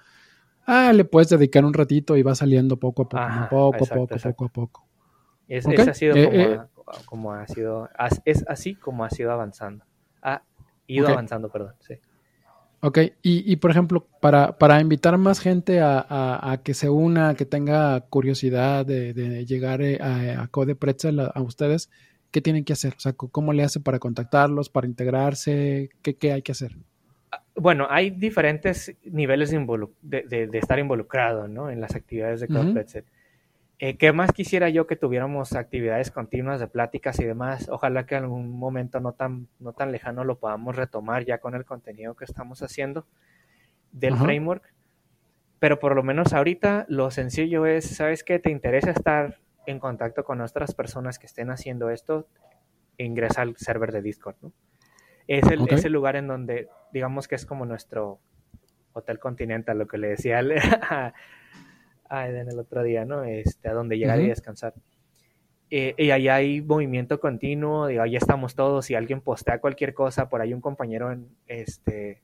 ah, 0.67 0.93
le 0.93 1.05
puedes 1.05 1.29
dedicar 1.29 1.65
un 1.65 1.75
ratito 1.75 2.17
y 2.17 2.23
va 2.23 2.35
saliendo 2.35 2.79
poco 2.79 3.03
a 3.03 3.09
poco, 3.09 3.25
poco, 3.49 3.85
a 3.85 3.89
poco, 3.89 4.17
poco 4.17 4.45
a 4.45 4.49
poco. 4.49 4.87
Es, 5.49 5.67
ha 5.67 5.95
sido 5.95 6.17
eh, 6.17 6.25
como, 6.25 6.43
eh. 6.43 6.61
como, 7.07 7.33
ha 7.35 7.47
sido, 7.47 7.89
es 8.25 8.45
así 8.49 8.75
como 8.75 9.05
ha 9.05 9.11
sido 9.11 9.33
avanzando. 9.33 9.85
Ha 10.23 10.43
ido 10.87 11.09
avanzando, 11.09 11.51
perdón, 11.51 11.75
sí. 11.81 11.95
Ok, 12.83 12.99
y, 13.23 13.53
y 13.53 13.57
por 13.57 13.71
ejemplo, 13.71 14.07
para, 14.21 14.57
para 14.57 14.81
invitar 14.81 15.19
más 15.19 15.39
gente 15.39 15.81
a, 15.81 16.07
a, 16.09 16.63
que 16.63 16.73
se 16.73 16.89
una, 16.89 17.35
que 17.35 17.45
tenga 17.45 18.01
curiosidad 18.09 18.87
de, 18.87 19.13
de 19.13 19.45
llegar 19.45 19.83
eh, 19.83 19.99
a, 20.01 20.43
a 20.43 20.49
Code 20.49 20.77
Pretzel 20.77 21.21
a, 21.21 21.41
ustedes, 21.43 21.91
¿qué 22.31 22.41
tienen 22.41 22.65
que 22.65 22.73
hacer? 22.73 22.95
O 22.97 23.01
sea, 23.01 23.13
¿cómo 23.13 23.53
le 23.53 23.65
hace 23.65 23.81
para 23.81 23.99
contactarlos, 23.99 24.71
para 24.71 24.87
integrarse? 24.87 25.91
¿Qué, 26.01 26.17
qué 26.17 26.33
hay 26.33 26.41
que 26.41 26.53
hacer? 26.53 26.75
Bueno, 27.55 27.87
hay 27.91 28.09
diferentes 28.11 28.97
niveles 29.05 29.51
de, 29.51 29.59
de, 30.03 30.47
de, 30.47 30.59
estar 30.59 30.79
involucrado 30.79 31.49
¿no? 31.49 31.69
en 31.69 31.83
las 31.83 31.95
actividades 31.95 32.41
de 32.41 32.49
Code 32.49 32.73
Pretzel. 32.73 33.05
Eh, 33.83 33.97
¿Qué 33.97 34.13
más 34.13 34.31
quisiera 34.33 34.69
yo 34.69 34.87
que 34.87 34.95
tuviéramos 34.95 35.55
actividades 35.55 36.11
continuas 36.11 36.61
de 36.61 36.67
pláticas 36.67 37.19
y 37.19 37.25
demás? 37.25 37.71
Ojalá 37.71 38.05
que 38.05 38.15
en 38.15 38.25
algún 38.25 38.51
momento 38.51 39.01
no 39.01 39.15
tan, 39.15 39.49
no 39.59 39.73
tan 39.73 39.91
lejano 39.91 40.23
lo 40.23 40.39
podamos 40.39 40.77
retomar 40.77 41.25
ya 41.25 41.39
con 41.39 41.55
el 41.55 41.65
contenido 41.65 42.15
que 42.15 42.27
estamos 42.27 42.63
haciendo 42.63 43.07
del 43.91 44.19
framework. 44.19 44.75
Pero 45.61 45.79
por 45.79 45.97
lo 45.97 46.03
menos 46.03 46.35
ahorita 46.35 46.85
lo 46.91 47.11
sencillo 47.11 47.65
es, 47.65 47.87
¿sabes 47.97 48.23
qué? 48.23 48.39
¿Te 48.39 48.51
interesa 48.51 48.91
estar 48.91 49.39
en 49.65 49.79
contacto 49.79 50.25
con 50.25 50.43
otras 50.43 50.75
personas 50.75 51.19
que 51.19 51.25
estén 51.25 51.49
haciendo 51.49 51.89
esto? 51.89 52.29
Ingresa 52.99 53.41
al 53.41 53.57
server 53.57 53.93
de 53.93 54.03
Discord, 54.03 54.37
¿no? 54.43 54.53
Es 55.27 55.47
el, 55.47 55.93
lugar 55.93 56.17
en 56.17 56.27
donde, 56.27 56.69
digamos 56.93 57.29
que 57.29 57.35
es 57.35 57.47
como 57.47 57.65
nuestro 57.65 58.21
Hotel 58.93 59.19
Continental, 59.19 59.79
lo 59.79 59.87
que 59.87 59.97
le 59.97 60.09
decía 60.09 60.43
a, 62.11 62.29
en 62.29 62.49
el 62.49 62.59
otro 62.59 62.83
día, 62.83 63.07
¿no? 63.07 63.25
Este, 63.25 63.69
a 63.69 63.73
donde 63.73 63.97
llegar 63.97 64.21
y 64.21 64.29
descansar. 64.29 64.75
Eh, 65.71 65.95
y 65.97 66.11
ahí 66.11 66.29
hay 66.29 66.61
movimiento 66.61 67.21
continuo, 67.21 67.87
digo, 67.87 68.03
ahí 68.03 68.17
estamos 68.17 68.55
todos, 68.55 68.91
y 68.91 68.97
alguien 68.97 69.21
postea 69.21 69.61
cualquier 69.61 69.95
cosa, 69.95 70.29
por 70.29 70.41
ahí 70.41 70.53
un 70.53 70.61
compañero 70.61 71.17
este, 71.47 72.21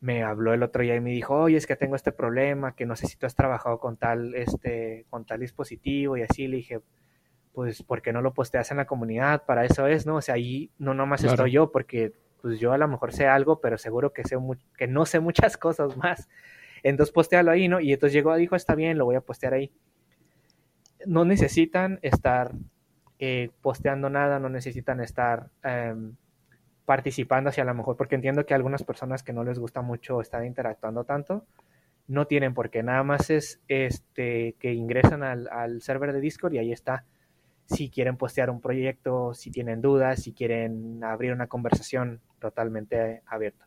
me 0.00 0.22
habló 0.22 0.54
el 0.54 0.62
otro 0.62 0.82
día 0.82 0.96
y 0.96 1.00
me 1.00 1.10
dijo, 1.10 1.36
oye, 1.36 1.58
es 1.58 1.66
que 1.66 1.76
tengo 1.76 1.94
este 1.94 2.10
problema, 2.10 2.74
que 2.74 2.86
no 2.86 2.96
sé 2.96 3.06
si 3.06 3.16
tú 3.16 3.26
has 3.26 3.34
trabajado 3.34 3.78
con 3.78 3.98
tal, 3.98 4.34
este, 4.34 5.04
con 5.10 5.26
tal 5.26 5.40
dispositivo, 5.40 6.16
y 6.16 6.22
así 6.22 6.48
le 6.48 6.56
dije, 6.56 6.80
pues, 7.52 7.82
¿por 7.82 8.00
qué 8.00 8.12
no 8.12 8.22
lo 8.22 8.32
posteas 8.32 8.70
en 8.70 8.78
la 8.78 8.86
comunidad? 8.86 9.44
Para 9.44 9.66
eso 9.66 9.86
es, 9.86 10.06
¿no? 10.06 10.16
O 10.16 10.22
sea, 10.22 10.36
ahí 10.36 10.70
no 10.78 10.94
nomás 10.94 11.24
estoy 11.24 11.50
yo, 11.50 11.70
porque 11.70 12.12
pues 12.40 12.60
yo 12.60 12.72
a 12.72 12.78
lo 12.78 12.88
mejor 12.88 13.12
sé 13.12 13.26
algo, 13.26 13.60
pero 13.60 13.78
seguro 13.78 14.12
que, 14.12 14.22
sé 14.24 14.36
que 14.76 14.86
no 14.86 15.04
sé 15.06 15.20
muchas 15.20 15.56
cosas 15.58 15.96
más. 15.96 16.28
Entonces 16.82 17.12
postealo 17.12 17.50
ahí, 17.50 17.68
¿no? 17.68 17.80
Y 17.80 17.92
entonces 17.92 18.14
llegó, 18.14 18.34
dijo, 18.36 18.56
está 18.56 18.74
bien, 18.74 18.98
lo 18.98 19.04
voy 19.04 19.16
a 19.16 19.20
postear 19.20 19.54
ahí. 19.54 19.72
No 21.06 21.24
necesitan 21.24 21.98
estar 22.02 22.52
eh, 23.18 23.50
posteando 23.62 24.10
nada, 24.10 24.38
no 24.38 24.48
necesitan 24.48 25.00
estar 25.00 25.50
em, 25.62 26.14
participando 26.84 27.50
hacia 27.50 27.64
lo 27.64 27.74
mejor, 27.74 27.96
porque 27.96 28.14
entiendo 28.14 28.46
que 28.46 28.54
algunas 28.54 28.82
personas 28.84 29.22
que 29.22 29.32
no 29.32 29.44
les 29.44 29.58
gusta 29.58 29.82
mucho 29.82 30.20
estar 30.20 30.44
interactuando 30.44 31.04
tanto, 31.04 31.44
no 32.06 32.26
tienen 32.26 32.54
por 32.54 32.70
qué, 32.70 32.82
nada 32.82 33.02
más 33.02 33.28
es 33.30 33.60
este, 33.68 34.54
que 34.58 34.72
ingresan 34.72 35.22
al, 35.22 35.48
al 35.50 35.82
server 35.82 36.12
de 36.12 36.20
Discord 36.20 36.54
y 36.54 36.58
ahí 36.58 36.72
está. 36.72 37.04
Si 37.66 37.90
quieren 37.90 38.16
postear 38.16 38.48
un 38.48 38.62
proyecto, 38.62 39.34
si 39.34 39.50
tienen 39.50 39.82
dudas, 39.82 40.22
si 40.22 40.32
quieren 40.32 41.04
abrir 41.04 41.32
una 41.32 41.48
conversación 41.48 42.22
totalmente 42.38 43.22
abierta. 43.26 43.66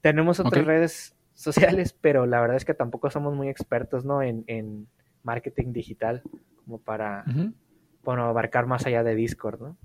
Tenemos 0.00 0.40
otras 0.40 0.64
redes 0.64 1.16
sociales, 1.34 1.92
pero 2.00 2.26
la 2.26 2.40
verdad 2.40 2.56
es 2.56 2.64
que 2.64 2.74
tampoco 2.74 3.10
somos 3.10 3.34
muy 3.34 3.48
expertos, 3.48 4.04
¿no? 4.04 4.22
En, 4.22 4.44
en 4.46 4.86
marketing 5.22 5.72
digital, 5.72 6.22
como 6.64 6.78
para, 6.78 7.24
bueno, 8.04 8.24
abarcar 8.24 8.66
más 8.66 8.86
allá 8.86 9.02
de 9.02 9.14
Discord, 9.14 9.60
¿no? 9.60 9.76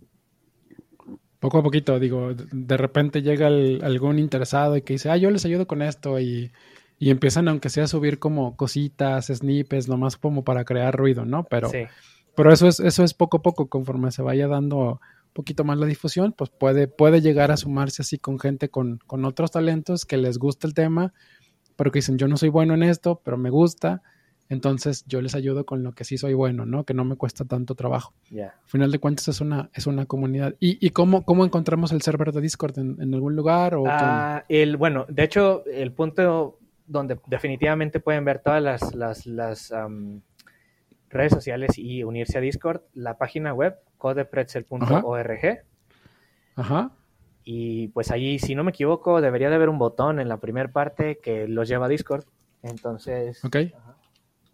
Poco 1.40 1.60
a 1.60 1.64
poquito, 1.64 2.00
digo, 2.00 2.34
de 2.34 2.78
repente 2.78 3.22
llega 3.22 3.48
algún 3.48 4.20
interesado 4.20 4.76
y 4.76 4.82
que 4.82 4.94
dice, 4.94 5.10
ah, 5.10 5.16
yo 5.16 5.32
les 5.32 5.46
ayudo 5.46 5.68
con 5.68 5.82
esto 5.82 6.20
y, 6.20 6.52
y, 6.98 7.12
empiezan, 7.12 7.48
aunque 7.48 7.70
sea 7.70 7.86
a 7.86 7.88
subir 7.88 8.20
como 8.20 8.58
cositas, 8.58 9.28
snippets, 9.28 9.88
nomás 9.88 10.18
como 10.18 10.44
para 10.44 10.66
crear 10.66 10.94
ruido, 10.98 11.24
¿no? 11.24 11.46
Pero, 11.46 11.72
pero 12.36 12.52
eso 12.52 12.68
es, 12.68 12.82
eso 12.82 13.06
es 13.06 13.14
poco 13.14 13.38
a 13.38 13.42
poco, 13.42 13.70
conforme 13.70 14.12
se 14.12 14.22
vaya 14.22 14.50
dando 14.50 15.00
poquito 15.32 15.64
más 15.64 15.78
la 15.78 15.86
difusión, 15.86 16.34
pues 16.34 16.50
puede, 16.50 16.90
puede 16.90 17.22
llegar 17.22 17.52
a 17.52 17.58
sumarse 17.58 18.02
así 18.02 18.18
con 18.18 18.40
gente 18.40 18.70
con, 18.70 19.00
con 19.08 19.24
otros 19.24 19.52
talentos 19.52 20.06
que 20.06 20.18
les 20.18 20.38
gusta 20.38 20.68
el 20.68 20.74
tema 20.74 21.14
pero 21.80 21.94
que 21.94 22.00
dicen, 22.00 22.18
yo 22.18 22.28
no 22.28 22.36
soy 22.36 22.50
bueno 22.50 22.74
en 22.74 22.84
esto, 22.84 23.22
pero 23.24 23.38
me 23.38 23.50
gusta, 23.50 24.02
entonces 24.50 25.06
yo 25.08 25.22
les 25.22 25.34
ayudo 25.34 25.66
con 25.66 25.82
lo 25.82 25.94
que 25.94 26.04
sí 26.04 26.18
soy 26.18 26.34
bueno, 26.34 26.66
¿no? 26.66 26.84
Que 26.84 26.94
no 26.94 27.06
me 27.06 27.16
cuesta 27.16 27.46
tanto 27.46 27.74
trabajo. 27.74 28.14
Al 28.34 28.52
final 28.66 28.92
de 28.92 29.00
cuentas 29.00 29.30
es 29.30 29.40
una, 29.40 29.70
es 29.74 29.88
una 29.88 30.06
comunidad. 30.06 30.56
¿Y, 30.60 30.86
y 30.86 30.90
cómo, 30.90 31.24
cómo 31.24 31.46
encontramos 31.46 31.94
el 31.94 32.02
server 32.02 32.34
de 32.34 32.42
Discord? 32.42 32.80
¿En, 32.80 33.14
algún 33.14 33.38
lugar? 33.38 33.76
O 33.76 33.86
ah, 33.88 34.44
el, 34.50 34.76
bueno, 34.76 35.06
de 35.08 35.24
hecho, 35.24 35.64
el 35.68 35.94
punto 35.94 36.60
donde 36.86 37.18
definitivamente 37.28 38.02
pueden 38.02 38.26
ver 38.26 38.40
todas 38.40 38.62
las, 38.62 38.94
las, 38.94 39.26
las 39.26 39.74
redes 41.10 41.32
sociales 41.32 41.78
y 41.78 42.04
unirse 42.04 42.40
a 42.40 42.42
Discord, 42.42 42.82
la 42.94 43.18
página 43.18 43.54
web 43.54 43.78
codepretzel.org. 43.98 45.64
Ajá. 46.58 46.92
Y 47.44 47.88
pues 47.90 48.12
allí, 48.12 48.40
si 48.40 48.56
no 48.56 48.64
me 48.64 48.72
equivoco, 48.72 49.22
debería 49.22 49.50
de 49.50 49.56
haber 49.56 49.70
un 49.70 49.80
botón 49.80 50.20
en 50.20 50.30
la 50.30 50.38
primera 50.38 50.72
parte 50.72 51.18
que 51.18 51.48
los 51.48 51.68
lleva 51.68 51.86
a 51.86 51.90
Discord. 51.90 52.26
Entonces, 52.62 53.42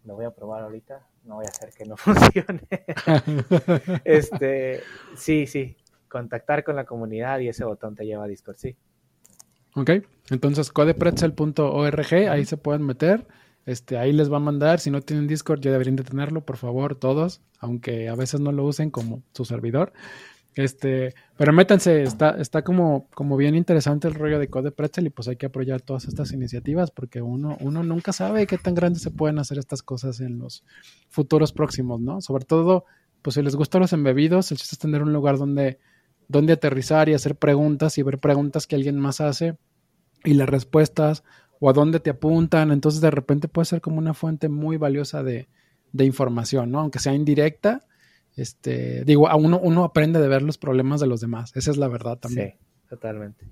lo 0.04 0.14
voy 0.14 0.24
a 0.24 0.30
probar 0.30 0.62
ahorita. 0.62 1.06
No 1.24 1.36
voy 1.36 1.46
a 1.46 1.48
hacer 1.48 1.70
que 1.76 1.84
no 1.84 1.96
funcione. 1.96 2.66
este, 4.04 4.80
sí, 5.16 5.46
sí, 5.46 5.76
contactar 6.08 6.64
con 6.64 6.76
la 6.76 6.84
comunidad 6.84 7.40
y 7.40 7.48
ese 7.48 7.64
botón 7.64 7.94
te 7.94 8.06
lleva 8.06 8.24
a 8.24 8.28
Discord, 8.28 8.56
sí. 8.56 8.76
Ok, 9.74 9.90
entonces 10.30 10.72
codepretzel.org, 10.72 12.14
ahí 12.30 12.44
se 12.46 12.56
pueden 12.56 12.82
meter. 12.82 13.26
Este, 13.66 13.98
ahí 13.98 14.12
les 14.12 14.32
va 14.32 14.36
a 14.36 14.40
mandar. 14.40 14.78
Si 14.78 14.90
no 14.90 15.02
tienen 15.02 15.26
Discord, 15.26 15.60
ya 15.60 15.72
deberían 15.72 15.96
de 15.96 16.04
tenerlo, 16.04 16.40
por 16.46 16.56
favor, 16.56 16.94
todos, 16.94 17.42
aunque 17.58 18.08
a 18.08 18.14
veces 18.14 18.40
no 18.40 18.52
lo 18.52 18.64
usen 18.64 18.90
como 18.90 19.22
su 19.32 19.44
servidor. 19.44 19.92
Este, 20.56 21.14
pero 21.36 21.52
métanse, 21.52 22.02
está, 22.02 22.30
está 22.40 22.62
como, 22.62 23.10
como 23.14 23.36
bien 23.36 23.54
interesante 23.54 24.08
el 24.08 24.14
rollo 24.14 24.38
de 24.38 24.48
Code 24.48 24.72
Pretzel 24.72 25.06
y 25.06 25.10
pues 25.10 25.28
hay 25.28 25.36
que 25.36 25.46
apoyar 25.46 25.82
todas 25.82 26.06
estas 26.06 26.32
iniciativas 26.32 26.90
porque 26.90 27.20
uno, 27.20 27.58
uno 27.60 27.82
nunca 27.82 28.14
sabe 28.14 28.46
qué 28.46 28.56
tan 28.56 28.74
grandes 28.74 29.02
se 29.02 29.10
pueden 29.10 29.38
hacer 29.38 29.58
estas 29.58 29.82
cosas 29.82 30.18
en 30.20 30.38
los 30.38 30.64
futuros 31.10 31.52
próximos, 31.52 32.00
¿no? 32.00 32.22
Sobre 32.22 32.46
todo, 32.46 32.86
pues 33.20 33.34
si 33.34 33.42
les 33.42 33.54
gustan 33.54 33.82
los 33.82 33.92
embebidos, 33.92 34.50
el 34.50 34.56
chiste 34.56 34.76
es 34.76 34.78
tener 34.78 35.02
un 35.02 35.12
lugar 35.12 35.36
donde, 35.36 35.78
donde 36.26 36.54
aterrizar 36.54 37.10
y 37.10 37.14
hacer 37.14 37.36
preguntas 37.36 37.98
y 37.98 38.02
ver 38.02 38.18
preguntas 38.18 38.66
que 38.66 38.76
alguien 38.76 38.98
más 38.98 39.20
hace 39.20 39.58
y 40.24 40.32
las 40.32 40.48
respuestas 40.48 41.22
o 41.60 41.68
a 41.68 41.74
dónde 41.74 42.00
te 42.00 42.08
apuntan. 42.08 42.70
Entonces 42.70 43.02
de 43.02 43.10
repente 43.10 43.48
puede 43.48 43.66
ser 43.66 43.82
como 43.82 43.98
una 43.98 44.14
fuente 44.14 44.48
muy 44.48 44.78
valiosa 44.78 45.22
de, 45.22 45.48
de 45.92 46.04
información, 46.06 46.70
¿no? 46.70 46.80
Aunque 46.80 46.98
sea 46.98 47.12
indirecta 47.12 47.86
este, 48.36 49.04
digo, 49.04 49.28
a 49.28 49.36
uno, 49.36 49.58
uno 49.58 49.84
aprende 49.84 50.20
de 50.20 50.28
ver 50.28 50.42
los 50.42 50.58
problemas 50.58 51.00
de 51.00 51.06
los 51.06 51.20
demás. 51.20 51.52
Esa 51.56 51.70
es 51.70 51.78
la 51.78 51.88
verdad 51.88 52.18
también. 52.18 52.50
Sí, 52.58 52.86
totalmente. 52.88 53.46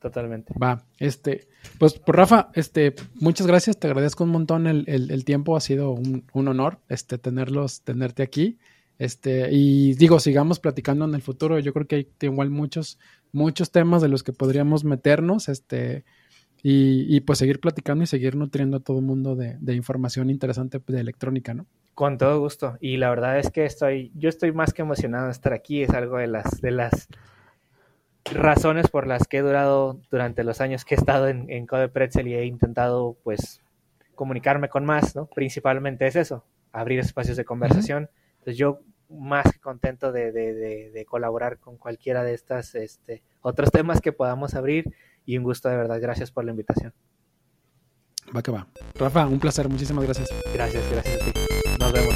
Totalmente. 0.00 0.52
Va, 0.62 0.84
este, 0.98 1.48
pues, 1.78 1.94
pues 1.94 2.16
Rafa, 2.16 2.50
este, 2.52 2.94
muchas 3.14 3.46
gracias, 3.46 3.78
te 3.78 3.86
agradezco 3.86 4.24
un 4.24 4.30
montón 4.30 4.66
el, 4.66 4.84
el, 4.86 5.24
tiempo, 5.24 5.56
ha 5.56 5.62
sido 5.62 5.92
un, 5.92 6.26
un, 6.34 6.48
honor, 6.48 6.78
este, 6.90 7.16
tenerlos, 7.16 7.80
tenerte 7.80 8.22
aquí, 8.22 8.58
este, 8.98 9.48
y 9.50 9.94
digo, 9.94 10.20
sigamos 10.20 10.60
platicando 10.60 11.06
en 11.06 11.14
el 11.14 11.22
futuro, 11.22 11.58
yo 11.58 11.72
creo 11.72 11.86
que 11.86 11.96
hay 11.96 12.08
igual 12.20 12.50
muchos, 12.50 12.98
muchos 13.32 13.70
temas 13.70 14.02
de 14.02 14.08
los 14.08 14.22
que 14.22 14.34
podríamos 14.34 14.84
meternos, 14.84 15.48
este, 15.48 16.04
y, 16.66 17.14
y 17.14 17.20
pues 17.20 17.38
seguir 17.38 17.60
platicando 17.60 18.04
y 18.04 18.06
seguir 18.06 18.36
nutriendo 18.36 18.78
a 18.78 18.80
todo 18.80 18.98
el 18.98 19.04
mundo 19.04 19.36
de, 19.36 19.58
de 19.60 19.74
información 19.74 20.30
interesante 20.30 20.80
de 20.86 20.98
electrónica, 20.98 21.52
¿no? 21.52 21.66
Con 21.94 22.16
todo 22.16 22.40
gusto. 22.40 22.78
Y 22.80 22.96
la 22.96 23.10
verdad 23.10 23.38
es 23.38 23.50
que 23.50 23.66
estoy, 23.66 24.10
yo 24.14 24.30
estoy 24.30 24.50
más 24.50 24.72
que 24.72 24.80
emocionado 24.80 25.26
de 25.26 25.32
estar 25.32 25.52
aquí. 25.52 25.82
Es 25.82 25.90
algo 25.90 26.16
de 26.16 26.26
las, 26.26 26.62
de 26.62 26.70
las 26.70 27.08
razones 28.24 28.88
por 28.88 29.06
las 29.06 29.28
que 29.28 29.36
he 29.36 29.42
durado 29.42 30.00
durante 30.10 30.42
los 30.42 30.62
años 30.62 30.86
que 30.86 30.94
he 30.94 30.98
estado 30.98 31.28
en, 31.28 31.50
en 31.50 31.66
Code 31.66 31.90
Pretzel 31.90 32.28
y 32.28 32.34
he 32.34 32.46
intentado, 32.46 33.18
pues, 33.22 33.60
comunicarme 34.14 34.70
con 34.70 34.86
más, 34.86 35.14
¿no? 35.14 35.26
Principalmente 35.26 36.06
es 36.06 36.16
eso, 36.16 36.46
abrir 36.72 36.98
espacios 36.98 37.36
de 37.36 37.44
conversación. 37.44 38.08
Entonces 38.38 38.56
yo 38.56 38.80
más 39.10 39.52
que 39.52 39.60
contento 39.60 40.12
de, 40.12 40.32
de, 40.32 40.90
de, 40.90 41.04
colaborar 41.04 41.58
con 41.58 41.76
cualquiera 41.76 42.24
de 42.24 42.32
estas 42.32 42.74
este, 42.74 43.22
otros 43.42 43.70
temas 43.70 44.00
que 44.00 44.12
podamos 44.12 44.54
abrir 44.54 44.94
y 45.26 45.38
un 45.38 45.44
gusto 45.44 45.68
de 45.68 45.76
verdad. 45.76 46.00
Gracias 46.00 46.30
por 46.30 46.44
la 46.44 46.50
invitación. 46.50 46.92
Va 48.34 48.42
que 48.42 48.50
va. 48.50 48.66
Rafa, 48.94 49.26
un 49.26 49.38
placer. 49.38 49.68
Muchísimas 49.68 50.04
gracias. 50.04 50.28
Gracias, 50.52 50.90
gracias 50.90 51.20
a 51.20 51.24
ti. 51.24 51.32
Nos 51.78 51.92
vemos. 51.92 52.14